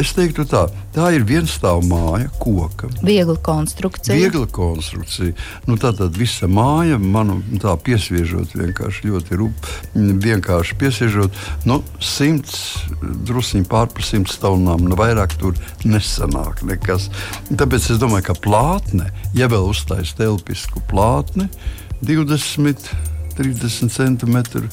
Es 0.00 0.12
teiktu, 0.16 0.46
tā, 0.48 0.66
tā 0.94 1.10
ir 1.16 1.26
vienstāva 1.28 1.82
māja, 1.84 2.30
koka. 2.40 2.88
Viegla 3.04 3.36
konstrukcija. 3.44 4.16
Viegla 4.16 4.48
konstrukcija. 4.48 5.36
Nu, 5.68 5.76
tā 5.80 5.92
tad 5.96 6.16
visa 6.18 6.48
māja, 6.50 6.98
manu 7.00 7.38
tā 7.62 7.74
piesviežot, 7.86 8.56
vienkārši 8.56 9.10
ļoti 9.10 9.40
rup, 9.40 9.70
vienkārši 9.94 10.78
piesviežot, 10.80 11.40
nu, 11.68 11.80
simts, 12.00 12.60
drusciņi 13.28 13.68
pār 13.70 13.90
par 13.92 14.06
simts 14.06 14.38
tonām, 14.42 14.86
nu, 14.88 14.98
vairāk 14.98 15.36
tur 15.40 15.58
nesanāk 15.84 16.64
nekas. 16.66 17.10
Tāpēc 17.52 17.90
es 17.92 18.00
domāju, 18.02 18.30
ka 18.30 18.38
plātne, 18.46 19.10
ja 19.36 19.50
vēl 19.52 19.68
uztais 19.70 20.14
telpisku 20.16 20.82
plātni, 20.90 21.50
20, 22.06 22.90
30 23.36 23.92
centimetru 23.92 24.68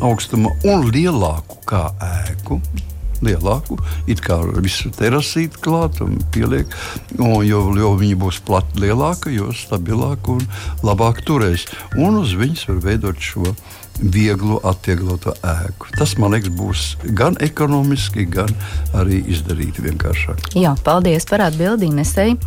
augstuma 0.00 0.52
un 0.68 0.88
lielāku 0.92 1.60
kā 1.68 1.86
ēku 2.02 2.60
lielāku, 3.24 3.78
it 4.10 4.22
kā 4.24 4.38
visu 4.62 4.92
terasīti 4.94 5.60
klāt 5.62 6.00
un 6.04 6.18
pieliek. 6.34 6.72
Un, 7.18 7.40
jo, 7.46 7.64
jo 7.78 7.92
viņi 7.98 8.18
būs 8.22 8.42
plati 8.46 8.82
lielāka, 8.82 9.32
jo 9.32 9.52
stabilāka 9.56 10.36
un 10.36 10.44
labāk 10.86 11.22
turēs. 11.26 11.68
Un 11.96 12.20
uz 12.22 12.34
viņas 12.38 12.68
var 12.70 12.82
veidot 12.88 13.22
šo 13.22 13.54
vieglu 14.02 14.58
atvieglotu 14.66 15.34
ēku. 15.46 15.92
Tas, 15.98 16.16
man 16.18 16.34
liekas, 16.34 16.54
būs 16.56 16.86
gan 17.18 17.36
ekonomiski, 17.44 18.24
gan 18.26 18.50
arī 18.96 19.20
izdarīt 19.30 19.82
vienkāršāk. 19.82 20.52
Jā, 20.58 20.74
paldies 20.84 21.28
par 21.28 21.44
atbildību, 21.48 22.00
Nesēji. 22.00 22.38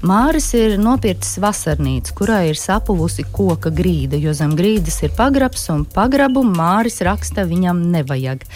Māris 0.00 0.46
ir 0.56 0.78
nopircis 0.80 1.36
vasarnīcu, 1.42 2.14
kurā 2.16 2.38
ir 2.48 2.56
sapuvusi 2.56 3.20
koka 3.36 3.68
grīda, 3.68 4.16
jo 4.16 4.32
zem 4.32 4.54
grīdas 4.56 4.96
ir 5.04 5.12
pagrabs, 5.12 5.66
un 5.68 5.82
pagrabu 5.84 6.40
Māris 6.40 7.02
raksta 7.04 7.44
viņam 7.44 7.82
nevajag. 7.92 8.46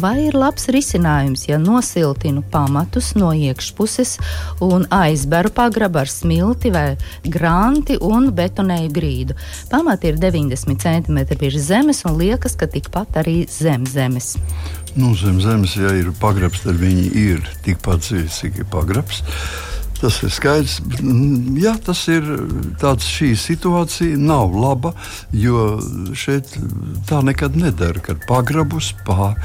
Vai 0.00 0.14
ir 0.30 0.38
labs 0.38 0.70
risinājums, 0.72 1.42
ja 1.50 1.58
nosiltinu 1.60 2.40
pamatus 2.54 3.10
no 3.20 3.34
iekšpuses 3.36 4.14
un 4.64 4.86
aizberu 4.88 5.52
pagrabu 5.52 6.00
ar 6.06 6.08
smilti 6.08 6.72
vai 6.72 6.86
granti 7.28 7.98
un 8.00 8.30
betonēju 8.32 8.94
grīdu? 8.96 9.36
Pamati 9.68 10.08
ir 10.08 10.16
90 10.24 10.80
cm 10.80 11.20
virs 11.36 11.68
zemes 11.68 12.00
un 12.08 12.16
liekas, 12.16 12.56
ka 12.56 12.64
tikpat 12.64 13.20
arī 13.20 13.42
zem 13.52 13.84
zemes. 13.84 14.38
Nu, 14.96 15.12
zem 15.20 15.36
zemes, 15.44 15.76
ja 15.76 15.92
ir 16.00 16.14
pagrabs, 16.16 16.64
tad 16.64 16.80
viņi 16.80 17.06
ir 17.26 17.46
tikpat 17.66 18.08
dziļi, 18.08 18.26
cik 18.40 18.60
ir 18.64 18.72
pagrabs. 18.72 19.20
Tas 20.00 20.16
ir 20.26 20.32
skaidrs. 20.34 20.80
Mm, 21.00 21.54
jā, 21.62 21.74
tas 21.84 22.00
ir 22.12 22.26
tāds 22.80 23.06
šī 23.08 23.30
situācija 23.38 24.18
nav 24.18 24.54
laba, 24.58 24.92
jo 25.32 25.78
šeit 26.18 26.50
tā 27.08 27.20
nekad 27.24 27.56
nedara, 27.58 28.02
kad 28.02 28.24
pagrabus 28.28 28.90
pār, 29.06 29.38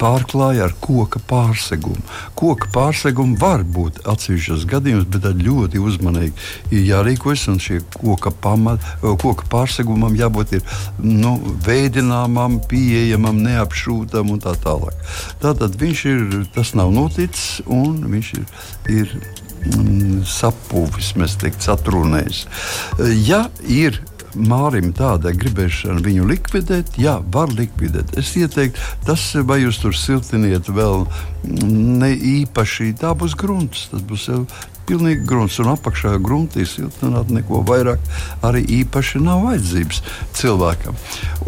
pārklāja 0.00 0.68
ar 0.68 0.76
koka 0.80 1.20
pārsegumu. 1.28 2.00
Koka 2.38 2.70
pārsegumu 2.74 3.38
var 3.40 3.64
būt 3.66 4.00
atsevišķos 4.08 4.66
gadījumos, 4.70 5.08
bet 5.12 5.26
ļoti 5.42 5.82
uzmanīgi 5.82 6.46
ir 6.72 6.86
jārīkojas 6.92 7.48
un 7.52 7.58
šie 7.62 7.80
koka, 7.96 8.32
pamat, 8.44 8.84
koka 9.02 9.48
pārsegumam 9.50 10.16
jābūt 10.18 10.58
ir, 10.58 10.78
nu, 11.02 11.34
veidināmam, 11.66 12.60
pieejamam, 12.70 13.42
neapšūtam 13.44 14.32
un 14.32 14.40
tā 14.46 14.54
tālāk. 14.62 14.96
Tātad 15.42 15.76
viņš 15.80 16.06
ir, 16.14 16.24
tas 16.54 16.72
nav 16.78 16.94
noticis 16.94 17.60
un 17.66 18.00
viņš 18.08 18.32
ir. 18.38 18.48
ir 18.88 19.12
mm, 19.18 19.37
sapūvis, 20.28 21.14
mēs 21.18 21.38
teiktu, 21.40 21.68
satrunējis. 21.70 22.44
Ja 23.26 23.46
ir 23.64 24.00
Mārim 24.38 24.92
tāda 24.94 25.32
gribēšana 25.34 26.02
viņu 26.04 26.26
likvidēt, 26.28 26.98
jā, 27.00 27.16
var 27.32 27.50
likvidēt. 27.56 28.12
Es 28.20 28.34
ieteiktu, 28.38 28.80
tas, 29.06 29.24
vai 29.48 29.62
jūs 29.62 29.80
tur 29.82 29.96
siltiniet 29.96 30.68
vēl 30.68 31.06
ne 31.42 32.10
īpaši, 32.12 32.92
tā 33.00 33.14
būs 33.18 33.34
grunts. 33.38 33.88
Tas 33.92 34.04
būs 34.04 34.28
jau 34.28 34.42
pilnīgi 34.88 35.26
grunts, 35.28 35.58
un 35.60 35.72
apakšā 35.72 36.14
gruntī 36.24 36.64
siltināt 36.68 37.32
neko 37.32 37.60
vairāk 37.68 38.04
arī 38.46 38.62
īpaši 38.80 39.20
nav 39.24 39.44
vajadzības 39.48 40.02
cilvēkam. 40.38 40.96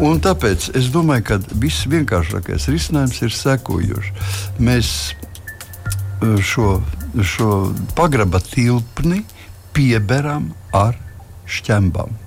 Un 0.01 0.21
tāpēc 0.21 0.71
es 0.77 0.91
domāju, 0.93 1.27
ka 1.31 1.39
viss 1.61 1.87
vienkāršākais 1.89 2.69
risinājums 2.73 3.21
ir 3.25 3.35
sekojošs. 3.37 4.31
Mēs 4.61 4.93
šo 6.21 6.79
šo 7.23 7.73
pagraba 7.95 8.39
tilpni 8.39 9.23
pieberam 9.73 10.51
ar 10.73 10.97
šķembām. 11.47 12.17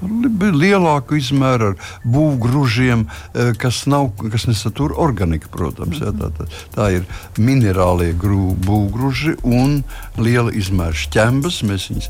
Lielāku 0.00 1.18
izmēru 1.20 1.66
ar 1.70 1.90
būvgrūžiem, 2.08 3.02
eh, 3.04 3.50
kas, 3.60 3.82
nav, 3.84 4.08
kas 4.32 4.46
nesatur 4.48 4.94
organiku, 4.96 5.50
protams. 5.52 6.00
Jā, 6.00 6.08
tā, 6.16 6.30
tā, 6.38 6.46
tā 6.72 6.86
ir 6.96 7.04
minerālie 7.36 8.14
būvgrūži 8.16 9.36
un 9.44 9.84
liela 10.16 10.54
izmēra 10.56 10.96
šķembas. 10.96 11.60
Mēs 11.68 11.90
viņus 11.92 12.08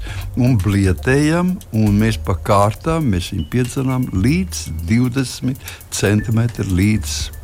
blietējam 0.62 1.56
un 1.72 1.98
mēs 1.98 2.20
pa 2.22 2.38
kārtām 2.38 3.10
mēs 3.10 3.32
viņu 3.34 3.50
piedzenām 3.50 4.06
līdz 4.14 4.70
20 4.86 5.58
cm 5.90 6.46
līdz 6.70 7.39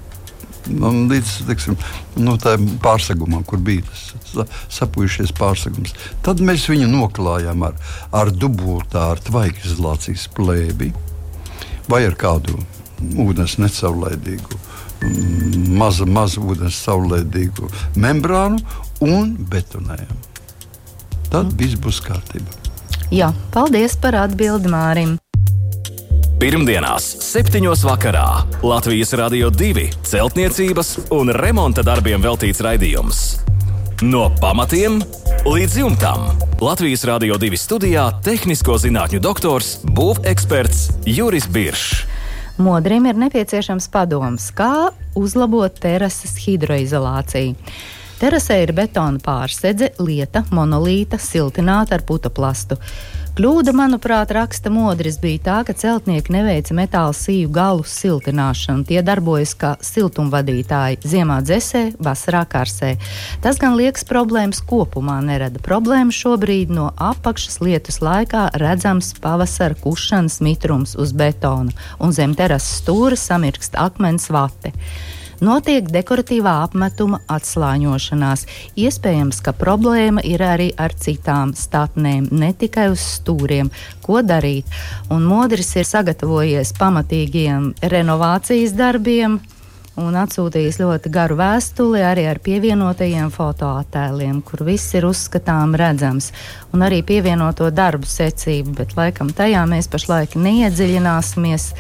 un 0.71 1.07
līdz 1.11 1.33
teiksim, 1.49 1.77
nu, 2.21 2.37
pārsegumam, 2.83 3.45
kur 3.47 3.63
bija 3.63 3.85
tas 3.87 4.53
sapujušies 4.79 5.33
pārsegums. 5.37 5.95
Tad 6.27 6.43
mēs 6.45 6.69
viņu 6.71 6.89
noklājām 6.93 7.65
ar, 7.67 7.77
ar 8.13 8.33
dubultā, 8.35 9.11
ar 9.15 9.23
tvaikizolācijas 9.27 10.29
plēbi 10.37 10.93
vai 11.91 12.03
ar 12.07 12.17
kādu 12.19 12.59
ūdens 13.23 13.59
necaurlaidīgu. 13.63 14.63
Maza, 15.77 16.07
maza 16.09 16.41
ūdens 16.41 16.79
caurlaidīgu 16.87 17.69
membrānu 18.01 18.59
un 19.05 19.35
betonējam. 19.51 20.23
Tad 21.31 21.53
viss 21.59 21.77
būs 21.79 22.01
kārtībā. 22.07 22.65
Jā, 23.13 23.31
paldies 23.55 23.95
par 24.03 24.17
atbildi 24.19 24.71
Mārim. 24.73 25.17
Pirmdienās, 26.37 27.05
7. 27.25 27.65
vakarā 27.81 28.27
Latvijas 28.61 29.15
Rādio 29.17 29.49
2 29.49 29.87
celtniecības 30.05 30.91
un 31.17 31.33
remonta 31.33 31.81
darbiem 31.81 32.21
veltīts 32.21 32.61
raidījums. 32.61 33.21
No 34.05 34.27
pamatiem 34.37 34.99
līdz 35.49 35.79
jumtam 35.81 36.27
Latvijas 36.61 37.07
Rādio 37.09 37.39
2 37.41 37.57
studijā- 37.57 38.05
tehnisko 38.29 38.77
zinātņu 38.77 39.23
doktors, 39.25 39.79
būveksperts 39.89 41.09
Juris 41.09 41.49
Biršs. 41.49 42.05
Modrim 42.59 43.07
ir 43.09 43.15
nepieciešams 43.15 43.89
padoms, 43.89 44.53
kā 44.53 44.93
uzlabot 45.17 45.73
terases 45.81 46.37
hidroizolāciju. 46.37 47.57
Terasē 48.21 48.63
ir 48.63 48.73
betona 48.73 49.19
pārsedze, 49.19 49.91
lieta, 49.99 50.45
monolīta, 50.51 51.17
siltināta 51.17 51.93
ar 51.93 52.03
putoplastu. 52.03 52.77
Kļūda, 53.37 53.75
manuprāt, 53.77 54.31
raksta 54.33 54.71
modris 54.73 55.19
bija 55.21 55.43
tā, 55.45 55.55
ka 55.69 55.75
celtnieki 55.77 56.33
neveica 56.33 56.73
metāla 56.73 57.13
sīju 57.13 57.51
galu 57.53 57.83
siltināšanu. 57.85 58.87
Tie 58.89 59.03
darbojas 59.05 59.51
kā 59.61 59.75
siltumvadītāji 59.85 61.03
ziemā 61.05 61.43
dzesē, 61.45 61.83
vasarā 62.01 62.47
karsē. 62.49 62.95
Tas 63.45 63.61
gan 63.61 63.77
liekas 63.77 64.09
problēmas 64.09 64.63
kopumā 64.65 65.19
nerada. 65.27 65.61
Problēma 65.61 66.17
šobrīd 66.17 66.73
no 66.73 66.87
apakšas 66.97 67.61
lietus 67.61 68.01
laikā 68.01 68.47
redzams 68.57 69.13
pavasara 69.21 69.77
kušanas 69.85 70.41
mitrums 70.41 70.97
uz 70.97 71.13
betona 71.13 71.77
un 72.01 72.17
zem 72.17 72.33
terases 72.41 72.81
stūra 72.81 73.21
samirkst 73.21 73.77
akmens 73.77 74.31
vate 74.33 74.73
notiek 75.45 75.89
dekoratīvā 75.93 76.55
apmetuma 76.67 77.21
atslāņošanās. 77.33 78.47
Iespējams, 78.77 79.41
ka 79.45 79.55
problēma 79.57 80.25
ir 80.25 80.45
arī 80.45 80.71
ar 80.77 80.95
citām 80.95 81.55
statnēm, 81.57 82.31
ne 82.31 82.53
tikai 82.55 82.89
uz 82.95 83.03
stūriem. 83.17 83.73
Ko 84.05 84.23
darīt? 84.23 84.71
Un 85.11 85.27
Modris 85.27 85.75
ir 85.77 85.89
sagatavojies 85.89 86.73
pamatīgiem 86.79 87.75
renovācijas 87.83 88.77
darbiem 88.77 89.41
un 90.01 90.17
atsūtījis 90.21 90.79
ļoti 90.81 91.11
garu 91.13 91.39
vēstuli 91.39 92.03
arī 92.05 92.27
ar 92.29 92.41
pievienotajiem 92.45 93.31
fotoattēliem, 93.33 94.43
kur 94.45 94.65
viss 94.69 94.95
ir 94.97 95.09
uzskatām 95.09 95.77
redzams, 95.79 96.33
un 96.77 96.85
arī 96.87 97.03
pievienoto 97.07 97.71
darbu 97.73 98.09
secību, 98.09 98.77
bet 98.81 98.97
laikam 98.99 99.33
tajā 99.37 99.65
mēs 99.71 99.89
pašlaik 99.93 100.37
neiedziļināsimies. 100.41 101.71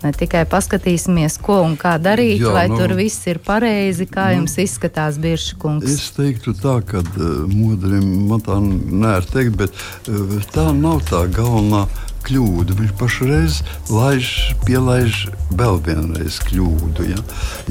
Ne 0.00 0.12
tikai 0.16 0.46
paskatīsimies, 0.48 1.36
ko 1.44 1.60
un 1.66 1.76
kā 1.80 1.96
darīt, 2.00 2.40
Jā, 2.40 2.54
vai 2.56 2.66
nu, 2.72 2.78
tur 2.80 2.94
viss 2.96 3.26
ir 3.28 3.40
pareizi, 3.44 4.06
kā 4.08 4.30
nu, 4.30 4.40
jums 4.40 4.56
izskatās 4.62 5.18
Birša 5.20 5.58
kungs. 5.60 5.88
Es 5.92 6.12
teiktu 6.16 6.54
tā, 6.56 6.78
ka 6.86 7.02
uh, 7.04 7.26
modrim 7.50 8.06
man 8.30 8.40
tā 8.44 8.56
nēr 8.60 9.28
teikt, 9.28 9.58
bet 9.60 9.76
uh, 10.08 10.38
tā 10.54 10.70
nav 10.76 11.04
tā 11.10 11.26
galvenā 11.36 11.84
kļūdu. 12.24 12.76
Viņš 12.80 12.96
pašreiz 13.00 13.60
laiž, 13.92 14.32
pielaiž 14.66 15.26
vēl 15.56 15.80
vienreiz 15.86 16.40
kļūdu. 16.48 17.08
Ja? 17.12 17.22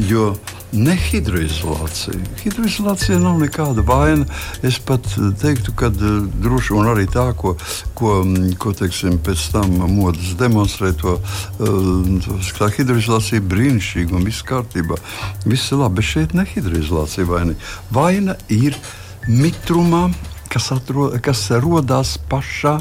Jo 0.10 0.32
ne 0.72 0.94
hidroizolācija. 0.96 2.20
Hidroizolācija 2.44 3.20
nav 3.22 3.40
nekāda 3.42 3.84
vaina. 3.86 4.26
Es 4.66 4.80
pat 4.84 5.08
teiktu, 5.42 5.74
ka 5.78 5.90
uh, 5.90 6.28
droši 6.44 6.76
vien 6.76 6.90
arī 6.92 7.08
tā, 7.10 7.30
ko, 7.38 7.56
ko, 7.98 8.20
ko 8.62 8.74
teiksim, 8.78 9.18
pēc 9.26 9.50
tam 9.54 9.78
modes 9.96 10.36
demonstrē, 10.40 10.94
to 11.00 11.18
uh, 11.18 12.70
hidroizolācija 12.78 13.42
ir 13.42 13.50
brīnišķīga 13.50 14.18
un 14.18 14.28
viss 14.30 14.46
kārtībā. 14.46 15.00
Viss 15.46 15.74
ir 15.74 15.82
labi, 15.82 16.00
bet 16.02 16.10
šeit 16.12 16.38
ne 16.38 16.46
hidroizolācija 16.50 17.30
vaina. 17.30 17.58
Vaina 17.94 18.38
ir 18.54 18.78
mitrumā, 19.28 20.10
kas, 20.54 20.72
atro, 20.76 21.10
kas 21.24 21.48
radās 21.54 22.18
pašā 22.30 22.80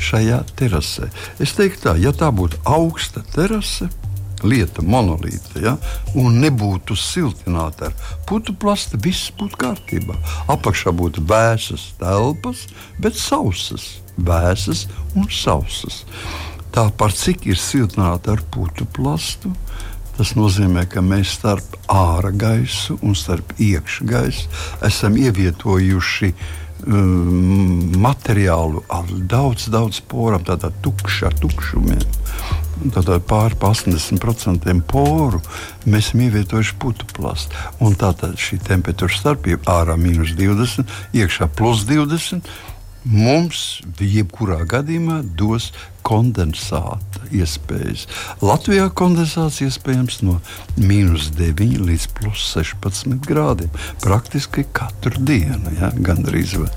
šajā 0.00 0.42
terasē. 0.56 1.08
Es 1.40 1.54
teiktu, 1.56 1.88
tā, 1.88 1.94
ja 2.00 2.12
tā 2.16 2.28
būtu 2.34 2.60
augsta 2.68 3.22
terase, 3.34 3.88
lieta, 4.44 4.82
monolīta, 4.82 5.60
ja, 5.62 5.76
un 6.18 6.40
nebūtu 6.42 6.96
siltināta 6.98 7.90
ar 7.90 7.94
putu 8.28 8.54
plastu, 8.54 8.98
viss 9.02 9.30
būtu 9.38 9.60
kārtībā. 9.60 10.16
Apakšā 10.52 10.92
būtu 10.96 11.24
vēsas 11.28 11.92
telpas, 12.00 12.66
bet 13.00 13.16
sausas, 13.20 13.96
vēsas 14.16 14.86
un 15.14 15.30
sausas. 15.32 16.04
Tā 16.74 16.90
par 16.98 17.14
cik 17.16 17.46
ir 17.48 17.60
siltināta 17.60 18.36
ar 18.36 18.44
putu 18.52 18.84
plastu. 18.96 19.52
Tas 20.16 20.30
nozīmē, 20.32 20.86
ka 20.88 21.02
mēs 21.04 21.34
starp 21.36 21.74
ārā 21.92 22.30
gaisu 22.32 22.96
un 23.04 23.12
starp 23.16 23.50
iekšā 23.60 24.06
gaisu 24.08 24.46
esam 24.88 25.18
ievietojuši 25.20 26.30
uh, 26.32 26.65
um, 26.84 27.96
materiālu 28.02 28.84
ar 28.92 29.08
daudz, 29.08 29.68
daudz 29.72 30.02
poram, 30.08 30.44
tādā 30.46 30.70
tukša, 30.84 31.30
ar 31.30 31.40
tukšumiem. 31.40 32.04
Tātad 32.92 33.24
pāri 33.24 33.56
80% 33.56 34.82
poru 34.90 35.40
mēs 35.88 36.10
esam 36.10 36.26
ievietojuši 36.26 36.74
putu 36.82 37.08
plastu. 37.16 37.56
Tātad 37.96 38.36
šī 38.36 38.60
temperatūra 38.66 39.16
starpība 39.16 39.78
ārā 39.80 39.96
minus 39.96 40.34
20, 40.36 40.84
iekšā 41.16 41.48
plus 41.56 41.86
20 41.88 42.44
mums 43.06 43.80
jebkurā 44.02 44.64
gadījumā 44.68 45.20
dos 45.38 45.70
kondensāta 46.06 47.24
iespējas. 47.34 48.06
Latvijā 48.44 48.86
kondensāts 48.94 49.58
iespējams 49.64 50.20
no 50.26 50.38
minus 50.78 51.30
9 51.38 51.80
līdz 51.86 52.06
plus 52.18 52.44
16 52.52 53.18
grādiem. 53.26 53.72
Praktiski 54.04 54.66
katru 54.76 55.18
dienu, 55.18 55.74
ja, 55.80 55.90
gandrīz. 55.96 56.56
Vai. 56.62 56.70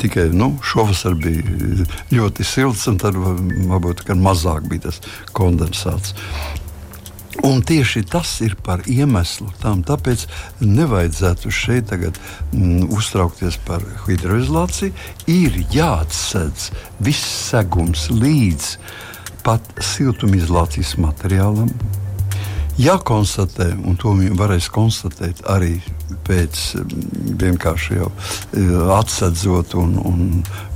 Tikai 0.00 0.28
nu, 0.34 0.52
šovasar 0.62 1.18
bija 1.18 1.86
ļoti 2.14 2.46
silts, 2.46 2.86
un 2.90 3.00
tad 3.02 3.18
varbūt 3.18 4.06
mazāk 4.18 4.70
bija 4.70 4.88
tas 4.88 5.02
kondensāts. 5.36 6.14
Un 7.46 7.62
tieši 7.64 8.02
tas 8.10 8.28
ir 8.44 8.56
par 8.64 8.82
iemeslu 8.90 9.48
tam. 9.62 9.80
Tāpēc 9.86 10.26
nevajadzētu 10.60 11.52
šeit 11.54 11.88
tagad 11.92 12.18
mm, 12.52 12.90
uztraukties 12.92 13.56
par 13.64 13.84
hidroizolāciju. 14.04 14.92
Ir 15.30 15.56
jāatsedz 15.72 16.68
viss 17.00 17.24
segums 17.50 18.08
līdz 18.12 18.74
pat 19.46 19.64
siltumizolācijas 19.80 20.98
materiālam, 21.00 21.70
jākonstatē, 22.80 23.70
un 23.86 23.96
to 24.00 24.12
varēs 24.38 24.68
konstatēt 24.72 25.42
arī 25.50 25.76
pēc 26.26 26.60
mm, 26.80 27.34
vienkārši 27.40 27.98
jau 27.98 28.10
e, 28.10 28.64
atsedzot 28.96 29.74
un, 29.80 29.96
un, 30.10 30.22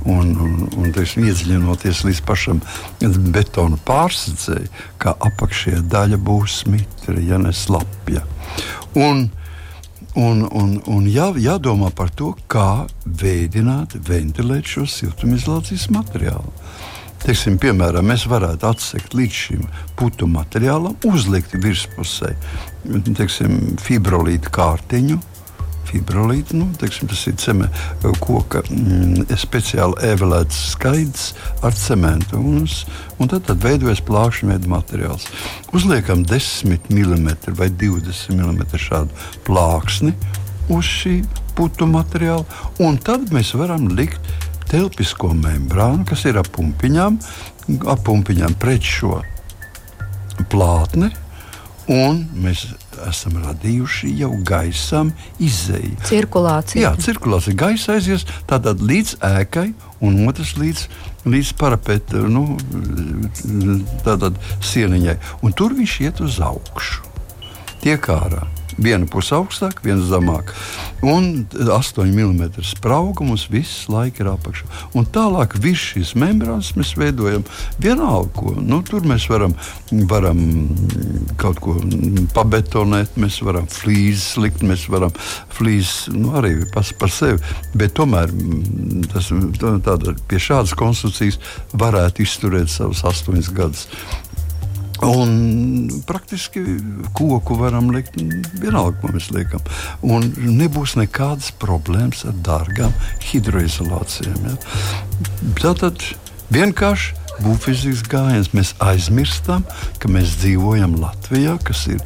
un, 0.05 0.33
un, 0.45 0.57
un 0.77 0.91
teiksim, 0.95 1.25
iedziļinoties 1.29 2.03
līdz 2.07 2.21
pašam 2.27 2.61
betona 3.35 3.79
pārsedzēji, 3.87 4.69
ka 5.01 5.15
apakšējā 5.29 5.81
daļa 5.91 6.21
būs 6.21 6.63
mitra, 6.71 7.17
ja 7.19 7.41
ne 7.41 7.55
slapja. 7.55 8.25
Un, 8.95 9.27
Un, 10.15 10.45
un, 10.47 10.77
un 10.87 11.07
jā, 11.11 11.25
jādomā 11.43 11.89
par 11.91 12.07
to, 12.15 12.29
kā 12.47 12.85
veidot, 13.03 13.97
ventilēt 14.07 14.69
šo 14.71 14.85
siltumizolācijas 14.87 15.89
materiālu. 15.91 16.53
Teiksim, 17.25 17.55
piemēram, 17.57 18.05
mēs 18.05 18.27
varētu 18.29 18.67
atsekt 18.69 19.15
līdz 19.17 19.37
šim 19.47 19.63
putu 19.97 20.27
materiālam, 20.29 20.93
uzlikt 21.09 21.55
virspusē 21.57 22.35
teiksim, 23.17 23.75
fibrolītu 23.81 24.51
kārtiņu. 24.53 25.17
Fibrolīti, 25.85 26.57
nu, 26.57 26.65
teiksim, 26.81 27.07
tas 27.09 27.21
ir 27.29 27.35
ceme, 27.39 27.67
koka 28.21 28.63
mm, 28.65 29.27
speciāli 29.37 29.99
evolēts 30.09 30.57
skaidrs 30.71 31.27
ar 31.65 31.77
cementu. 31.77 32.39
Un, 32.41 32.65
un 33.21 33.29
tad, 33.31 33.45
tad 33.49 33.61
veidojas 33.63 34.01
plākšņa 34.05 34.49
veida 34.49 34.71
materiāls. 34.71 35.27
Uzliekam 35.77 36.25
10 36.25 36.89
mm 36.89 37.29
vai 37.57 37.69
20 37.69 38.33
mm 38.33 38.65
šādu 38.81 39.25
plāksni 39.45 40.15
uz 40.73 40.89
šī 40.89 41.19
putu 41.55 41.85
materiāla, 41.87 42.43
un 42.81 42.97
tad 42.97 43.29
mēs 43.33 43.53
varam 43.55 43.85
likt 43.95 44.33
telpisko 44.69 45.33
membrānu, 45.37 46.05
kas 46.09 46.25
ir 46.29 46.39
ap 46.41 46.49
pumpiņām, 46.55 47.19
ap 47.91 48.01
pumpiņām 48.07 48.57
pret 48.61 48.85
šo 48.85 49.21
plātni. 50.51 51.11
Un 51.91 52.23
mēs 52.41 52.63
esam 53.05 53.35
radījuši 53.43 54.09
jau 54.17 54.31
gaisam 54.47 55.11
izēju. 55.37 55.99
Cirkulācija. 56.09 56.81
Jā, 56.81 56.93
cirkulācija. 56.97 57.53
Gaisa 57.59 57.99
aizies 57.99 58.25
tātad 58.49 58.81
līdz 58.81 59.19
ēkai, 59.21 59.67
un 60.01 60.17
otrs 60.25 60.55
līdz, 60.57 60.87
līdz 61.29 61.53
parapeta 61.61 62.23
nu, 62.25 62.57
sieniņai. 64.65 65.17
Un 65.45 65.53
tur 65.53 65.77
viņš 65.77 65.97
iet 66.07 66.25
uz 66.25 66.41
augšu. 66.41 67.05
Tiek 67.85 68.09
ārā. 68.09 68.47
Viena 68.75 69.07
puse 69.07 69.35
augstāk, 69.37 69.79
viena 69.85 70.03
zemāk. 70.03 70.51
Un 71.05 71.45
8 71.51 72.03
mm 72.03 72.63
sprauga 72.65 73.23
mums 73.23 73.45
visu 73.51 73.93
laiku 73.93 74.23
ir 74.23 74.31
apakšā. 74.33 74.67
Un 74.97 75.07
tālāk 75.15 75.55
virs 75.63 75.83
šīs 75.93 76.15
membrānas 76.19 76.73
mēs 76.75 76.95
veidojam 76.99 77.45
vienalga, 77.81 78.31
ko. 78.35 78.55
Nu, 78.59 78.81
tur 78.85 79.05
mēs 79.07 79.27
varam, 79.31 79.55
varam 80.11 80.41
kaut 81.41 81.61
ko 81.63 81.77
pabetonēt, 82.35 83.15
mēs 83.21 83.39
varam 83.45 83.69
flīzes 83.71 84.35
likt, 84.41 84.65
mēs 84.67 84.87
varam 84.91 85.13
flīzes 85.55 86.09
nu, 86.15 86.33
arī 86.39 86.57
pas, 86.73 86.91
par 86.99 87.13
sevi. 87.13 87.39
Bet 87.77 87.95
tomēr 87.97 88.33
tas, 89.13 89.31
tāda, 89.85 90.17
pie 90.29 90.41
šādas 90.41 90.75
konstrukcijas 90.77 91.39
varētu 91.75 92.25
izturēt 92.25 92.71
savus 92.73 93.05
astoņus 93.07 93.51
gadus. 93.55 93.87
Un 95.03 95.89
praktiski 96.07 96.61
koku 97.13 97.57
varam 97.59 97.89
likt 97.91 98.15
vienalga, 98.61 98.95
ko 99.01 99.11
mēs 99.11 99.27
liekam. 99.35 99.63
Un 100.05 100.29
nebūs 100.39 100.95
nekādas 100.99 101.51
problēmas 101.59 102.23
ar 102.29 102.37
dārgām 102.45 102.95
hidroizolācijām. 103.27 104.47
Ja? 104.47 104.55
Tātad 105.59 106.07
vienkārši 106.53 107.24
būvfizikas 107.43 108.03
gājiens. 108.11 108.51
Mēs 108.55 108.73
aizmirstam, 108.83 109.65
ka 110.01 110.11
mēs 110.11 110.35
dzīvojam 110.41 110.97
Latvijā, 111.01 111.55
kas 111.65 111.85
ir 111.91 112.01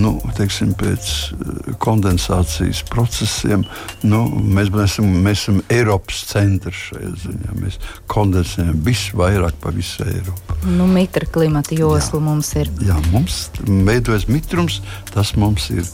nu, 0.00 0.16
teiksim, 0.38 0.72
pēc 0.78 1.08
eh, 1.10 1.72
kondensācijas 1.82 2.82
procesiem. 2.90 3.64
Nu, 4.02 4.24
mēs, 4.28 4.72
mēs, 4.74 4.94
esam, 4.94 5.10
mēs 5.24 5.44
esam 5.44 5.60
Eiropas 5.72 6.22
centrs 6.30 6.86
šajā 6.90 7.12
ziņā. 7.24 7.56
Mēs 7.60 7.80
kondensējam 8.10 8.80
visvairāk 8.86 9.58
pa 9.62 9.74
visu 9.74 10.06
Eiropu. 10.06 10.60
Nu, 10.68 10.88
mitra 10.90 11.28
klimata 11.30 11.76
josla 11.76 12.18
jā. 12.20 12.24
mums 12.30 12.54
ir. 12.60 12.72
Jā, 12.86 13.00
mums 13.14 13.42
veidojas 13.66 14.28
mitrums, 14.30 14.80
tas 15.14 15.34
mums 15.38 15.70
ir 15.74 15.84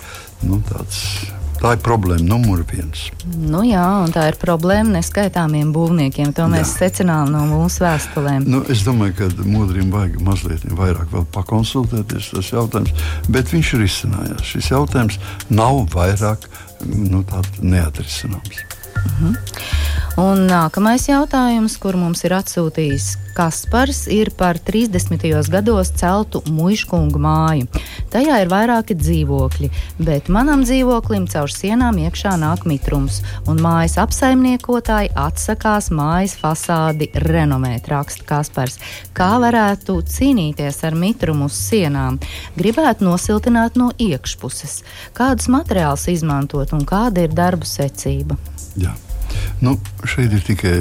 nu, 0.44 0.60
tāds 0.68 1.02
Tā 1.60 1.72
ir 1.74 1.80
problēma 1.84 2.24
numur 2.26 2.62
viens. 2.68 3.06
Nu, 3.26 3.62
jā, 3.66 3.84
un 4.04 4.12
tā 4.14 4.26
ir 4.30 4.38
problēma 4.40 4.98
neskaitāmiem 4.98 5.72
būvniekiem. 5.74 6.34
To 6.36 6.48
mēs 6.52 6.74
jā. 6.74 6.86
secinām 6.86 7.32
no 7.32 7.44
mūsu 7.48 7.84
vēstulēm. 7.86 8.46
Nu, 8.50 8.62
es 8.72 8.84
domāju, 8.86 9.16
ka 9.20 9.48
Modrim 9.48 9.90
vajag 9.94 10.20
mazliet 10.26 10.66
vairāk 10.76 11.14
pakonsultēties 11.34 12.32
tas 12.34 12.52
jautājums, 12.52 12.94
bet 13.32 13.52
viņš 13.54 13.74
ir 13.78 13.86
izcinājās. 13.88 14.46
Šis 14.52 14.72
jautājums 14.74 15.20
nav 15.48 15.84
vairāk 15.94 16.48
nu, 16.84 17.24
neatrisināms. 17.62 18.64
Mhm. 19.06 19.36
Un 20.16 20.46
nākamais 20.48 21.02
jautājums, 21.10 21.74
kur 21.76 21.92
mums 22.00 22.22
ir 22.24 22.32
atsūtījis 22.32 23.10
Kaspars, 23.36 24.06
ir 24.08 24.30
par 24.32 24.56
30. 24.64 25.20
gados 25.52 25.90
celtu 26.00 26.40
muškungu 26.48 27.20
māju. 27.20 27.66
Tajā 28.14 28.38
ir 28.40 28.48
vairāki 28.48 28.96
dzīvokļi, 28.96 29.68
bet 30.00 30.30
manam 30.32 30.64
dzīvoklim 30.64 31.26
caur 31.28 31.52
sienām 31.52 32.00
iekšā 32.00 32.32
nāk 32.40 32.64
mitrums, 32.64 33.20
un 33.44 33.60
mājas 33.60 33.98
apsaimniekotāji 34.00 35.12
atsakās 35.20 35.90
mājas 35.92 36.38
fasādi 36.40 37.10
renomēt, 37.26 37.92
raksta 37.92 38.24
Kaspars. 38.24 38.80
Kā 39.12 39.34
varētu 39.42 39.98
cīnīties 40.00 40.80
ar 40.88 40.96
mitrumu 40.96 41.50
uz 41.50 41.60
sienām? 41.60 42.16
Gribētu 42.56 43.04
nosiltināt 43.04 43.76
no 43.76 43.92
iekšpuses. 44.00 44.80
Kādus 45.12 45.52
materiālus 45.52 46.08
izmantot 46.08 46.72
un 46.72 46.88
kāda 46.88 47.28
ir 47.28 47.36
darbu 47.36 47.68
secība? 47.68 48.40
Jā. 48.80 48.96
Nu, 49.64 49.76
šeit 50.04 50.34
ir 50.36 50.42
tikai 50.44 50.74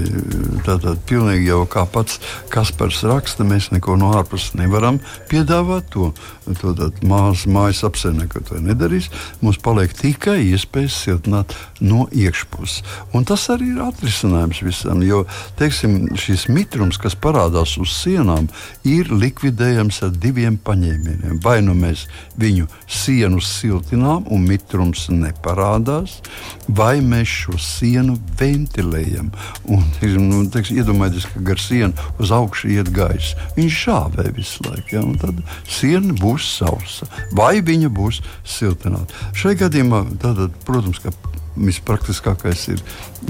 tāda 0.65 0.95
pilnīgi 1.07 1.49
jau 1.49 1.61
kā 1.69 1.85
pats 1.87 2.19
Kaspars 2.51 3.03
raksta. 3.07 3.45
Mēs 3.47 3.69
neko 3.71 3.95
no 3.99 4.11
ārpuses 4.17 4.55
nevaram 4.59 4.99
piedāvāt. 5.31 5.87
To, 5.95 6.11
to 6.59 6.73
mās, 7.07 7.45
mājas 7.47 7.83
apsaimniekotāji 7.87 8.65
nedarīs. 8.65 9.09
Mums 9.43 9.59
paliek 9.63 9.93
tikai 9.95 10.41
iespējas 10.49 10.97
siltināt 11.05 11.55
no 11.79 12.05
iekšpuses. 12.11 12.83
Un 13.15 13.27
tas 13.27 13.47
arī 13.53 13.71
ir 13.73 13.83
atrisinājums 13.85 14.61
visam. 14.65 15.03
Jo 15.05 15.23
teiksim, 15.59 16.15
šis 16.19 16.47
mitrums, 16.51 16.99
kas 17.01 17.15
parādās 17.15 17.77
uz 17.81 17.93
sienām, 17.95 18.49
ir 18.87 19.11
likvidējams 19.13 20.01
ar 20.05 20.13
diviem 20.13 20.59
paņēmieniem. 20.61 21.39
Vai 21.43 21.61
nu 21.65 21.75
mēs 21.77 22.05
viņu 22.39 22.67
sienu 22.91 23.41
siltinām 23.43 24.27
un 24.33 24.45
mitrums 24.49 25.07
neparādās, 25.13 26.19
vai 26.67 26.99
mēs 27.05 27.31
šo 27.45 27.59
sienu 27.61 28.17
ventilējam. 28.45 29.31
Un, 29.73 29.84
nu, 30.21 30.41
teiks, 30.53 30.73
iedomājieties, 30.75 31.29
ka 31.34 31.43
gar 31.49 31.62
sienu 31.62 32.10
uz 32.21 32.34
augšu 32.36 32.71
iet 32.77 32.91
gaisa. 32.95 33.49
Viņš 33.58 33.79
šāvē 33.86 34.29
visu 34.38 34.65
laiku. 34.69 34.97
Ja? 34.97 35.05
Tad 35.21 35.41
siena 35.69 36.15
būs 36.21 36.49
sausa 36.60 37.10
vai 37.36 37.60
viņa 37.65 37.91
būs 37.93 38.21
siltināta. 38.47 39.31
Šajā 39.38 39.65
gadījumā, 39.65 40.03
tātad, 40.21 40.53
protams, 40.67 41.01
ka 41.03 41.13
vispraktiskākais 41.55 42.67
ir 42.73 42.81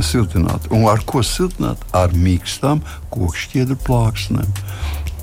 siltināt. 0.04 0.70
Un 0.74 0.88
ar 0.90 1.04
ko 1.08 1.24
siltināt? 1.26 1.82
Ar 1.96 2.14
mīkstām 2.18 2.82
kokšķiedru 3.14 3.78
plāksnēm. 3.86 4.50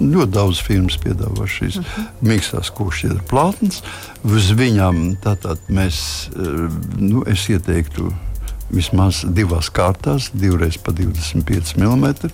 Ļoti 0.03 0.35
daudz 0.35 0.59
firmas 0.65 0.97
piedāvā 0.99 1.47
šīs 1.47 1.79
uh 1.79 1.85
-huh. 1.87 2.07
mīkstās 2.27 2.73
kokšķiedru 2.75 3.23
plātnes. 3.31 3.83
Uz 4.25 4.51
viņām 4.59 5.17
tātad 5.23 5.59
mēs, 5.69 6.29
eh, 6.35 6.71
nu, 6.99 7.23
es 7.27 7.49
ieteiktu 7.49 8.13
vismaz 8.73 9.23
divās 9.37 9.71
kārtās, 9.73 10.31
divreiz 10.35 10.79
pa 10.81 10.95
25 10.97 11.77
mm. 11.79 12.33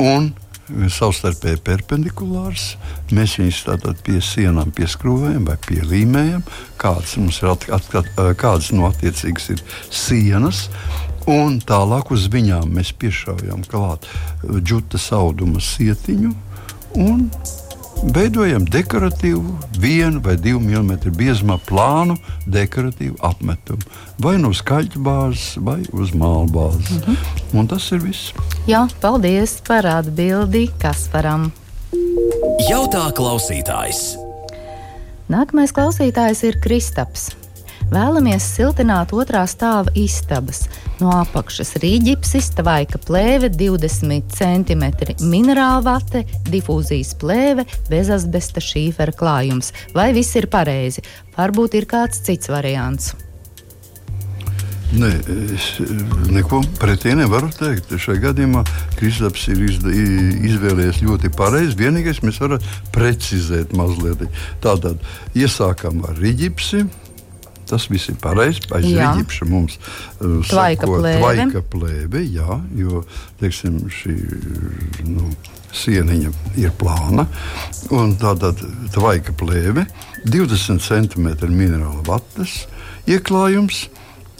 Un 0.00 0.32
savstarpēji 0.70 1.60
perpendikulārs. 1.66 2.74
Mēs 3.14 3.36
viņus 3.40 3.62
tātad 3.66 4.02
pie 4.06 4.20
sienām 4.24 4.70
pieskrūvējam 4.76 5.48
vai 5.48 5.56
pielīmējam, 5.66 6.44
kādas 6.80 7.16
at, 7.42 7.66
at, 7.74 8.12
kādas 8.38 8.70
no 8.76 8.86
attiecīgas 8.90 9.50
ir 9.56 9.64
sienas. 9.90 10.68
Un 11.30 11.58
tālāk 11.62 12.10
uz 12.14 12.28
viņām 12.32 12.70
mēs 12.74 12.94
piešaujam 12.98 13.64
klāt 13.70 14.08
džutas 14.42 15.10
auduma 15.14 15.60
sietiņu 15.62 16.32
un 16.98 17.28
veidojam 18.02 18.64
dekoratīvu, 18.64 19.56
vienu 19.80 20.20
vai 20.24 20.36
divu 20.40 20.60
milimetru 20.62 21.12
biezumā 21.14 21.58
plānu 21.68 22.16
dekoratīvu 22.48 23.18
apmetumu. 23.26 23.84
Vai 24.20 24.36
nu 24.40 24.52
uz 24.54 24.62
kaļķa 24.66 25.02
bāzes, 25.04 25.46
vai 25.60 25.80
uz 25.92 26.14
māla 26.16 26.46
bāzes. 26.50 26.90
Mm 26.90 27.02
-hmm. 27.06 27.58
Un 27.60 27.66
tas 27.66 27.90
ir 27.92 28.00
viss. 28.04 28.32
Jā, 28.66 28.88
paldies 29.00 29.60
par 29.66 29.86
atbildi 29.86 30.68
Kasparam. 30.78 31.52
Jautā 32.70 33.10
klausītājs. 33.12 34.16
Nākamais 35.28 35.72
klausītājs 35.72 36.44
ir 36.44 36.60
Kristaps. 36.60 37.39
Vēlamies 37.90 38.44
siltināt 38.46 39.10
otrā 39.10 39.40
stāva 39.50 39.90
istabas. 39.98 40.60
No 41.00 41.10
apakšas 41.16 41.72
rīģipsis, 41.82 42.52
tvaika 42.60 43.00
plēve, 43.02 43.48
20 43.50 44.30
cm 44.30 44.84
minerāla 45.26 45.82
vate, 45.88 46.22
difūzijas 46.46 47.16
plēve, 47.18 47.64
bez 47.90 48.12
asbesta 48.14 48.62
šīfera 48.62 49.16
klājums. 49.16 49.72
Vai 49.96 50.12
viss 50.14 50.38
ir 50.38 50.46
pareizi? 50.52 51.02
Varbūt 51.34 51.74
ir 51.80 51.88
kāds 51.90 52.22
cits 52.22 52.52
variants. 52.52 53.10
Nē, 54.90 55.10
es 55.54 55.66
neko 56.30 56.62
pretī 56.78 57.16
nevaru 57.18 57.50
teikt. 57.54 57.90
Šajā 57.90 58.22
gadījumā 58.28 58.62
Kristaps 58.98 59.50
ir 59.50 59.66
izvēlējies 59.66 61.02
ļoti 61.06 61.34
pareizi. 61.34 61.78
Vienīgais, 61.78 62.22
mēs 62.22 62.38
varam 62.42 62.62
precizēt 62.94 63.74
mazliet. 63.74 64.28
Tātad 64.62 64.98
iesākam 65.34 66.04
ar 66.06 66.18
rīģipsi 66.22 66.86
Tas 67.70 67.86
viss 67.90 68.10
ir 68.10 68.18
pareizi. 68.22 68.64
Aiz 68.74 68.88
rīķa 68.90 69.48
mums 69.50 69.78
uh, 69.78 70.40
tvaika 70.50 70.88
plēve. 70.90 71.20
Tvaika 71.22 71.62
plēve 71.72 72.24
jā, 72.26 72.58
jo 72.78 73.04
teiksim, 73.40 73.80
šī 73.94 74.16
nu, 75.06 75.30
sieniņa 75.76 76.34
ir 76.60 76.74
plāna. 76.80 77.26
Tātad 78.20 78.60
tvaika 78.94 79.34
plēve, 79.38 79.86
20 80.26 80.82
cm 80.82 81.30
minerāla 81.54 82.02
vatas 82.06 82.64
ieklājums 83.10 83.86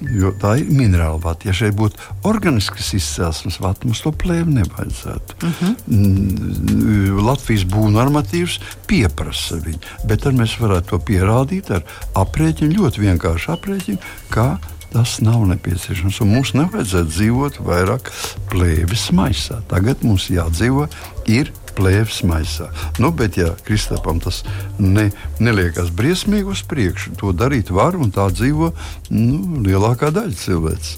Jo 0.01 0.33
tā 0.41 0.55
ir 0.61 0.71
minerāla 0.73 1.21
vata. 1.21 1.49
Ja 1.49 1.55
šeit 1.57 1.77
būtu 1.77 2.01
organisks 2.29 2.93
izcelsmes 2.97 3.61
vata, 3.61 3.85
mums 3.85 4.01
to 4.05 4.13
plēvi 4.17 4.57
nevajadzētu. 4.61 5.37
Uh 5.43 5.63
mhm. 5.63 5.73
-huh. 5.87 7.25
Latvijas 7.31 7.65
būvnormatīvs 7.69 8.59
pieprasa 8.87 9.61
viņu, 9.61 9.81
bet 10.09 10.25
mēs 10.25 10.57
varētu 10.61 10.89
to 10.91 10.99
pierādīt 10.99 11.71
ar 11.71 11.83
aprēķinu, 12.15 12.77
ļoti 12.79 13.01
vienkāršu 13.07 13.53
aprēķinu, 13.57 13.99
kā 14.31 14.59
tas 14.93 15.21
nav 15.21 15.47
nepieciešams. 15.47 16.21
Un 16.21 16.35
mums 16.35 16.55
nevajadzētu 16.55 17.11
dzīvot 17.11 17.61
vairāk 17.67 18.11
plēves 18.51 19.11
maisā. 19.13 19.61
Tagad 19.71 20.03
mums 20.07 20.31
jādzīvo 20.31 20.89
ir 21.31 21.53
plēves 21.77 22.23
maisā. 22.29 22.71
Nu, 23.03 23.13
bet, 23.17 23.39
ja 23.41 23.53
Kristapam 23.67 24.21
tas 24.23 24.43
ne, 24.79 25.11
neliekas 25.43 25.93
briesmīgi 25.97 26.55
uz 26.55 26.65
priekšu, 26.71 27.17
to 27.21 27.35
darīt 27.37 27.73
var 27.75 27.99
un 27.99 28.13
tā 28.15 28.31
dzīvo 28.33 28.73
nu, 29.15 29.63
lielākā 29.67 30.13
daļa 30.15 30.37
cilvēks. 30.45 30.97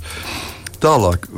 Tālāk, 0.82 1.28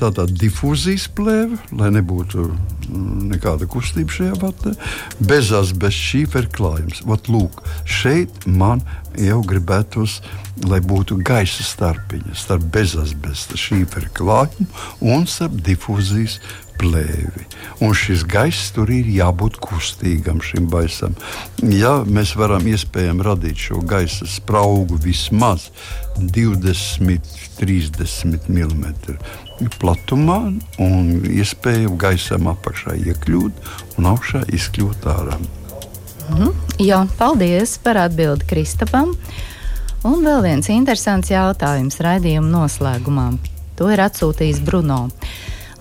tā 0.00 0.08
tā 0.16 0.24
difūzijas 0.24 1.10
plēve, 1.12 1.58
lai 1.76 1.90
nebūtu 1.92 2.46
mm, 2.46 3.26
nekāda 3.34 3.68
kustība 3.68 4.14
šajā 4.14 4.38
vatē, 4.40 4.72
bezās 5.20 5.74
bez 5.76 5.98
šīfera 6.00 6.48
klājums. 6.54 7.02
Vat, 7.04 7.28
lūk, 7.28 7.60
šeit 7.84 8.46
man 8.48 8.80
jau 9.20 9.42
gribētos, 9.44 10.22
lai 10.64 10.80
būtu 10.80 11.18
gaisa 11.20 11.66
starpiņa 11.66 12.38
starp 12.40 12.64
bezās 12.72 13.12
bez 13.20 13.44
šīfera 13.52 14.08
klājumu 14.16 14.70
un 15.12 15.28
starp 15.28 15.60
difūzijas 15.66 16.38
plēvi. 16.80 17.46
Un 17.84 17.94
šis 17.96 18.24
gaiss 18.28 18.72
tur 18.76 18.90
ir 18.92 19.08
jābūt 19.10 19.58
kustīgam 19.62 20.40
šim 20.44 20.68
baisam. 20.72 21.16
Ja 21.62 21.98
mēs 22.04 22.34
varam 22.38 22.66
iespējami 22.68 23.26
radīt 23.26 23.66
šo 23.68 23.82
gaisa 23.86 24.28
spraugu 24.30 24.98
vismaz 25.02 25.70
20, 26.18 27.34
30 27.60 28.48
mm 28.48 28.86
platumā, 29.80 30.38
un 30.84 31.12
iespējams 31.32 32.00
gaisam 32.00 32.48
apakšā 32.52 32.96
iekļūt 33.08 33.98
un 33.98 34.10
augšā 34.12 34.44
izkļūt 34.52 35.08
ārā. 35.12 35.38
Mhm. 36.30 36.54
Jā, 36.82 37.04
paldies 37.18 37.78
par 37.82 38.00
atbildi 38.02 38.48
Kristapam. 38.50 39.14
Un 40.06 40.22
vēl 40.22 40.42
viens 40.44 40.68
interesants 40.70 41.30
jautājums 41.32 41.98
raidījuma 42.04 42.50
noslēgumā. 42.52 43.30
To 43.78 43.88
ir 43.92 44.02
atsūtījis 44.04 44.60
Bruno. 44.64 45.06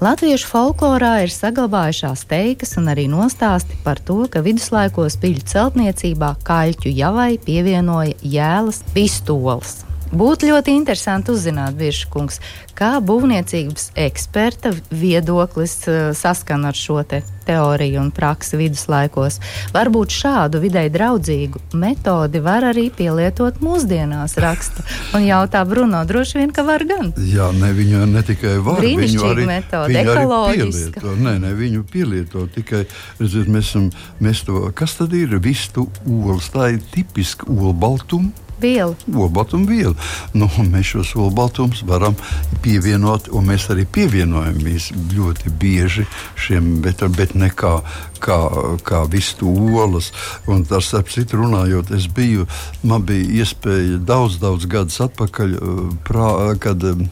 Latviešu 0.04 0.50
folklorā 0.52 1.22
ir 1.24 1.32
saglabājušās 1.32 2.26
teikas 2.28 2.76
un 2.82 2.90
arī 2.92 3.06
nostāsti 3.08 3.78
par 3.86 4.02
to, 4.04 4.26
ka 4.28 4.44
viduslaikos 4.44 5.16
piļu 5.22 5.46
celtniecībā 5.48 6.34
kaļķu 6.44 6.92
javai 6.92 7.38
pievienoja 7.46 8.18
jēlas 8.20 8.84
pistoles. 8.92 9.85
Būtu 10.14 10.52
ļoti 10.52 10.76
interesanti 10.76 11.34
uzzināt, 11.34 11.74
Virškungs, 11.80 12.38
kā 12.78 12.98
būvniecības 13.02 13.90
eksperta 13.98 14.74
viedoklis 14.92 15.80
uh, 15.90 16.12
saskan 16.18 16.68
ar 16.70 16.78
šo 16.78 17.02
te 17.08 17.24
teoriju 17.46 18.02
un 18.02 18.12
praksi 18.14 18.58
viduslaikos. 18.60 19.40
Varbūt 19.74 20.14
šādu 20.14 20.62
videi 20.64 20.90
draudzīgu 20.94 21.62
metodi 21.78 22.42
var 22.44 22.66
arī 22.72 22.88
pielietot 22.94 23.62
mūsdienās, 23.66 24.38
raksta. 24.42 24.86
Un 25.18 25.26
jautā 25.28 25.62
Bruno, 25.70 26.04
droši 26.10 26.42
vien, 26.42 26.54
ka 26.56 26.66
var 26.68 26.86
gan. 26.90 27.14
Jā, 27.22 27.52
ne, 27.56 27.72
viņu 27.76 28.06
ne 28.12 28.24
tikai 28.26 28.56
var, 28.66 28.82
viņu 28.86 29.28
arī, 29.30 29.50
metode, 29.50 29.92
viņu 29.94 30.02
arī 30.02 30.24
ekoloģiska. 30.26 31.02
pielieto. 31.02 31.18
Nē, 31.26 31.36
nē, 31.46 31.54
viņu 31.60 31.86
pielieto 31.92 32.48
tikai, 32.56 32.86
redziet, 33.22 33.52
mēs, 33.52 33.76
mēs 34.22 34.46
to, 34.48 34.66
kas 34.78 34.98
tad 35.00 35.14
ir 35.18 35.38
vistu 35.42 35.90
olas? 36.06 36.50
Tā 36.54 36.72
ir 36.76 36.82
tipiska 36.94 37.50
olbaltuma 37.52 38.45
Viela. 38.62 38.96
olbaltumvielu. 39.12 39.96
Nu, 40.34 40.48
mēs 40.72 40.94
šos 40.94 41.14
olbaltumus 41.20 41.84
varam 41.88 42.16
pievienot, 42.64 43.28
un 43.36 43.50
mēs 43.50 43.68
arī 43.74 43.86
pievienojamies 43.86 44.92
ļoti 45.14 45.52
bieži 45.60 46.06
šiem, 46.40 46.80
bet, 46.86 47.04
bet 47.18 47.36
ne 47.36 47.50
kā, 47.52 47.78
kā, 48.24 48.40
kā 48.88 49.04
vistu 49.12 49.52
olas. 49.76 50.12
Un 50.48 50.64
tas, 50.68 50.94
ap 50.98 51.12
citu 51.12 51.42
runājot, 51.44 51.92
es 51.98 52.08
biju, 52.08 52.48
man 52.84 53.04
bija 53.08 53.44
iespēja 53.44 54.00
daudz, 54.00 54.40
daudz 54.44 54.70
gadus 54.72 55.02
atpakaļ, 55.04 55.58
uh, 55.60 55.84
prā, 56.08 56.30
kad 56.62 56.84
um, 56.88 57.10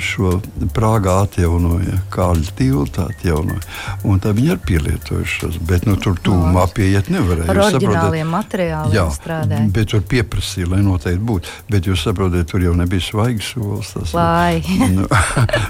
šo 0.00 0.40
Prāgā 0.74 1.14
atjaunoja, 1.24 1.98
Kāļa 2.14 2.52
tilta 2.58 3.06
atjaunoja. 3.10 3.60
Un 4.04 4.20
tā 4.22 4.32
viņi 4.36 4.52
ir 4.54 4.60
pielietojušās, 4.66 5.58
bet 5.68 5.86
nu, 5.88 5.96
tur 6.00 6.18
tūmā 6.24 6.64
pieiet 6.74 7.10
nevarēja. 7.12 7.48
Ar 7.50 7.60
oriģināliem 7.68 8.30
materiāliem 8.34 8.94
Jā, 8.96 9.06
strādāja. 9.14 9.68
bet 9.74 9.90
tur 9.94 10.02
pieprasīja, 10.10 10.70
lai 10.74 10.82
noteikti 10.86 11.24
būtu. 11.26 11.54
Bet 11.70 11.88
jūs 11.90 12.04
saprotat, 12.06 12.46
tur 12.50 12.60
jau 12.64 12.74
nebija 12.78 13.00
svaigs 13.04 13.52
solis. 13.54 13.92
tas- 13.94 14.14
Lai. 14.14 14.62
Nu, 14.94 15.06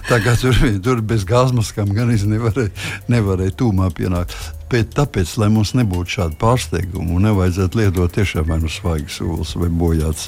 tā 0.09 0.19
kā 0.25 0.35
tur, 0.41 0.55
tur 0.85 1.01
bez 1.01 1.25
gāzmaskām 1.25 1.93
gan 1.95 2.11
es 2.11 2.25
nevarēju, 2.29 2.71
nevarēju 3.09 3.55
tūmā 3.61 3.89
pienākt. 3.97 4.35
Bet 4.75 4.91
tāpēc, 4.97 5.37
lai 5.39 5.47
mums 5.55 5.71
nebūtu 5.79 6.17
šāda 6.17 6.35
pārsteiguma 6.41 7.15
un 7.15 7.29
nevajadzētu 7.29 7.79
lietot 7.79 8.17
tiešām 8.17 8.49
vai 8.49 8.57
nu 8.59 8.71
svaigas 8.73 9.21
olas 9.23 9.53
vai 9.55 9.69
bojātas, 9.71 10.25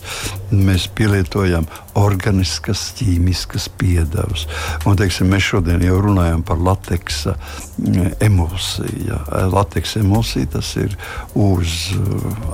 mēs 0.55 0.85
pielietojam 0.95 1.67
organiskas, 1.99 2.85
ķīmiskas 2.95 3.67
piedevas. 3.81 4.45
Un, 4.85 4.95
teiksim, 5.01 5.33
mēs 5.33 5.49
šodien 5.49 5.83
jau 5.83 5.97
runājam 6.05 6.45
par 6.47 6.61
lateksa 6.63 7.35
mm, 7.35 8.13
emulsiju. 8.29 9.01
Ja. 9.09 9.19
Lateksa 9.51 10.05
emulsija 10.05 10.53
tas 10.55 10.71
ir 10.79 10.95
uz, 11.35 11.75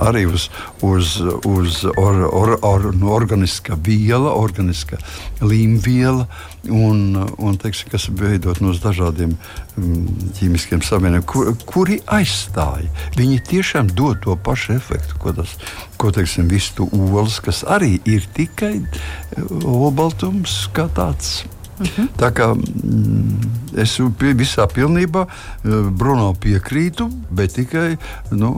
arī 0.01 0.25
uz, 0.31 0.47
uz, 0.81 1.19
uz 1.45 1.83
or, 1.93 2.23
or, 2.31 2.55
or, 2.65 2.89
no 2.97 3.13
organiska 3.13 3.77
viela, 3.85 4.33
organiska 4.33 4.97
līmviela, 5.45 6.25
un, 6.69 7.17
un 7.37 7.57
teiksim, 7.59 7.89
kas 7.91 8.07
veidot 8.15 8.61
no 8.63 8.71
dažādiem 8.77 9.33
mm, 9.35 10.29
ķīmiskiem 10.37 10.83
savienojumiem, 10.85 11.25
kur, 11.27 11.51
kuri 11.67 11.99
aizstāja. 12.07 12.87
Viņi 13.17 13.41
tiešām 13.49 13.91
dod 13.97 14.21
to 14.23 14.37
pašu 14.39 14.77
efektu, 14.77 15.19
ko 15.19 15.35
tas 15.35 15.57
ko 16.03 16.11
teiksim, 16.11 16.47
vistu 16.51 16.87
olas, 16.91 17.39
kas 17.43 17.63
arī 17.63 17.97
ir 18.09 18.25
tikai 18.35 18.75
eh, 18.79 19.43
olbaltums 19.63 20.65
kā 20.75 20.89
tāds. 20.91 21.43
Mhm. 21.73 22.09
Tā 22.19 22.29
kā 22.35 22.51
mm, 22.53 23.77
es 23.83 23.97
visā 24.39 24.67
pilnībā 24.71 25.27
eh, 25.27 25.77
Bruno 25.91 26.33
piekrītu, 26.35 27.09
bet 27.31 27.57
tikai 27.59 27.95
nu, 28.31 28.55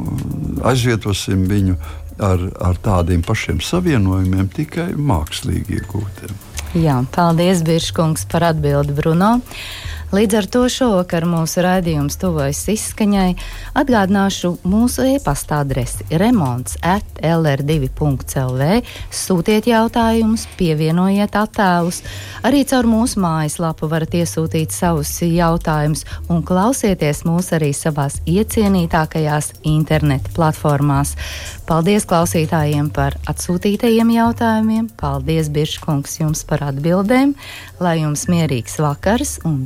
aizvietosim 0.65 1.45
viņu 1.49 1.77
ar, 2.19 2.49
ar 2.61 2.81
tādiem 2.81 3.23
pašiem 3.25 3.61
savienojumiem, 3.63 4.51
tikai 4.53 4.91
mākslīgi 4.95 5.81
iegūtiem. 5.81 6.44
Jā, 6.75 6.97
paldies, 7.15 7.61
Biržkungs, 7.63 8.25
par 8.27 8.43
atbildi 8.49 8.91
Bruno. 8.97 9.37
Līdz 10.15 10.35
ar 10.37 10.45
to 10.47 10.59
šovakar 10.71 11.25
mūsu 11.27 11.59
raidījums 11.65 12.15
tuvojas 12.21 12.61
izskaņai. 12.71 13.33
Atgādināšu 13.75 14.53
mūsu 14.63 15.03
e-pasta 15.09 15.57
adresi 15.59 16.05
remonds 16.21 16.77
at 16.85 17.17
lr2.lv. 17.19 18.67
Sūtiet 19.11 19.67
jautājumus, 19.67 20.45
pievienojiet 20.55 21.35
attēlus. 21.35 21.99
Arī 22.47 22.61
caur 22.69 22.87
mūsu 22.87 23.19
mājaslapu 23.25 23.89
varat 23.91 24.15
iesūtīt 24.15 24.71
savus 24.71 25.11
jautājumus 25.19 26.05
un 26.31 26.45
klausieties 26.47 27.25
mūs 27.27 27.51
arī 27.57 27.73
savās 27.75 28.21
iecienītākajās 28.23 29.51
interneta 29.67 30.31
platformās. 30.37 31.17
Paldies 31.67 32.07
klausītājiem 32.07 32.87
par 32.95 33.17
atsūtītajiem 33.27 34.15
jautājumiem. 34.15 34.87
Paldies, 35.01 35.51
Biržkungs, 35.51 36.21
jums 36.21 36.45
par 36.47 36.63
atbildēm. 36.69 37.35
Lai 37.83 37.97
jums 38.05 38.29
mierīgs 38.31 38.79
vakars 38.79 39.39
un 39.43 39.65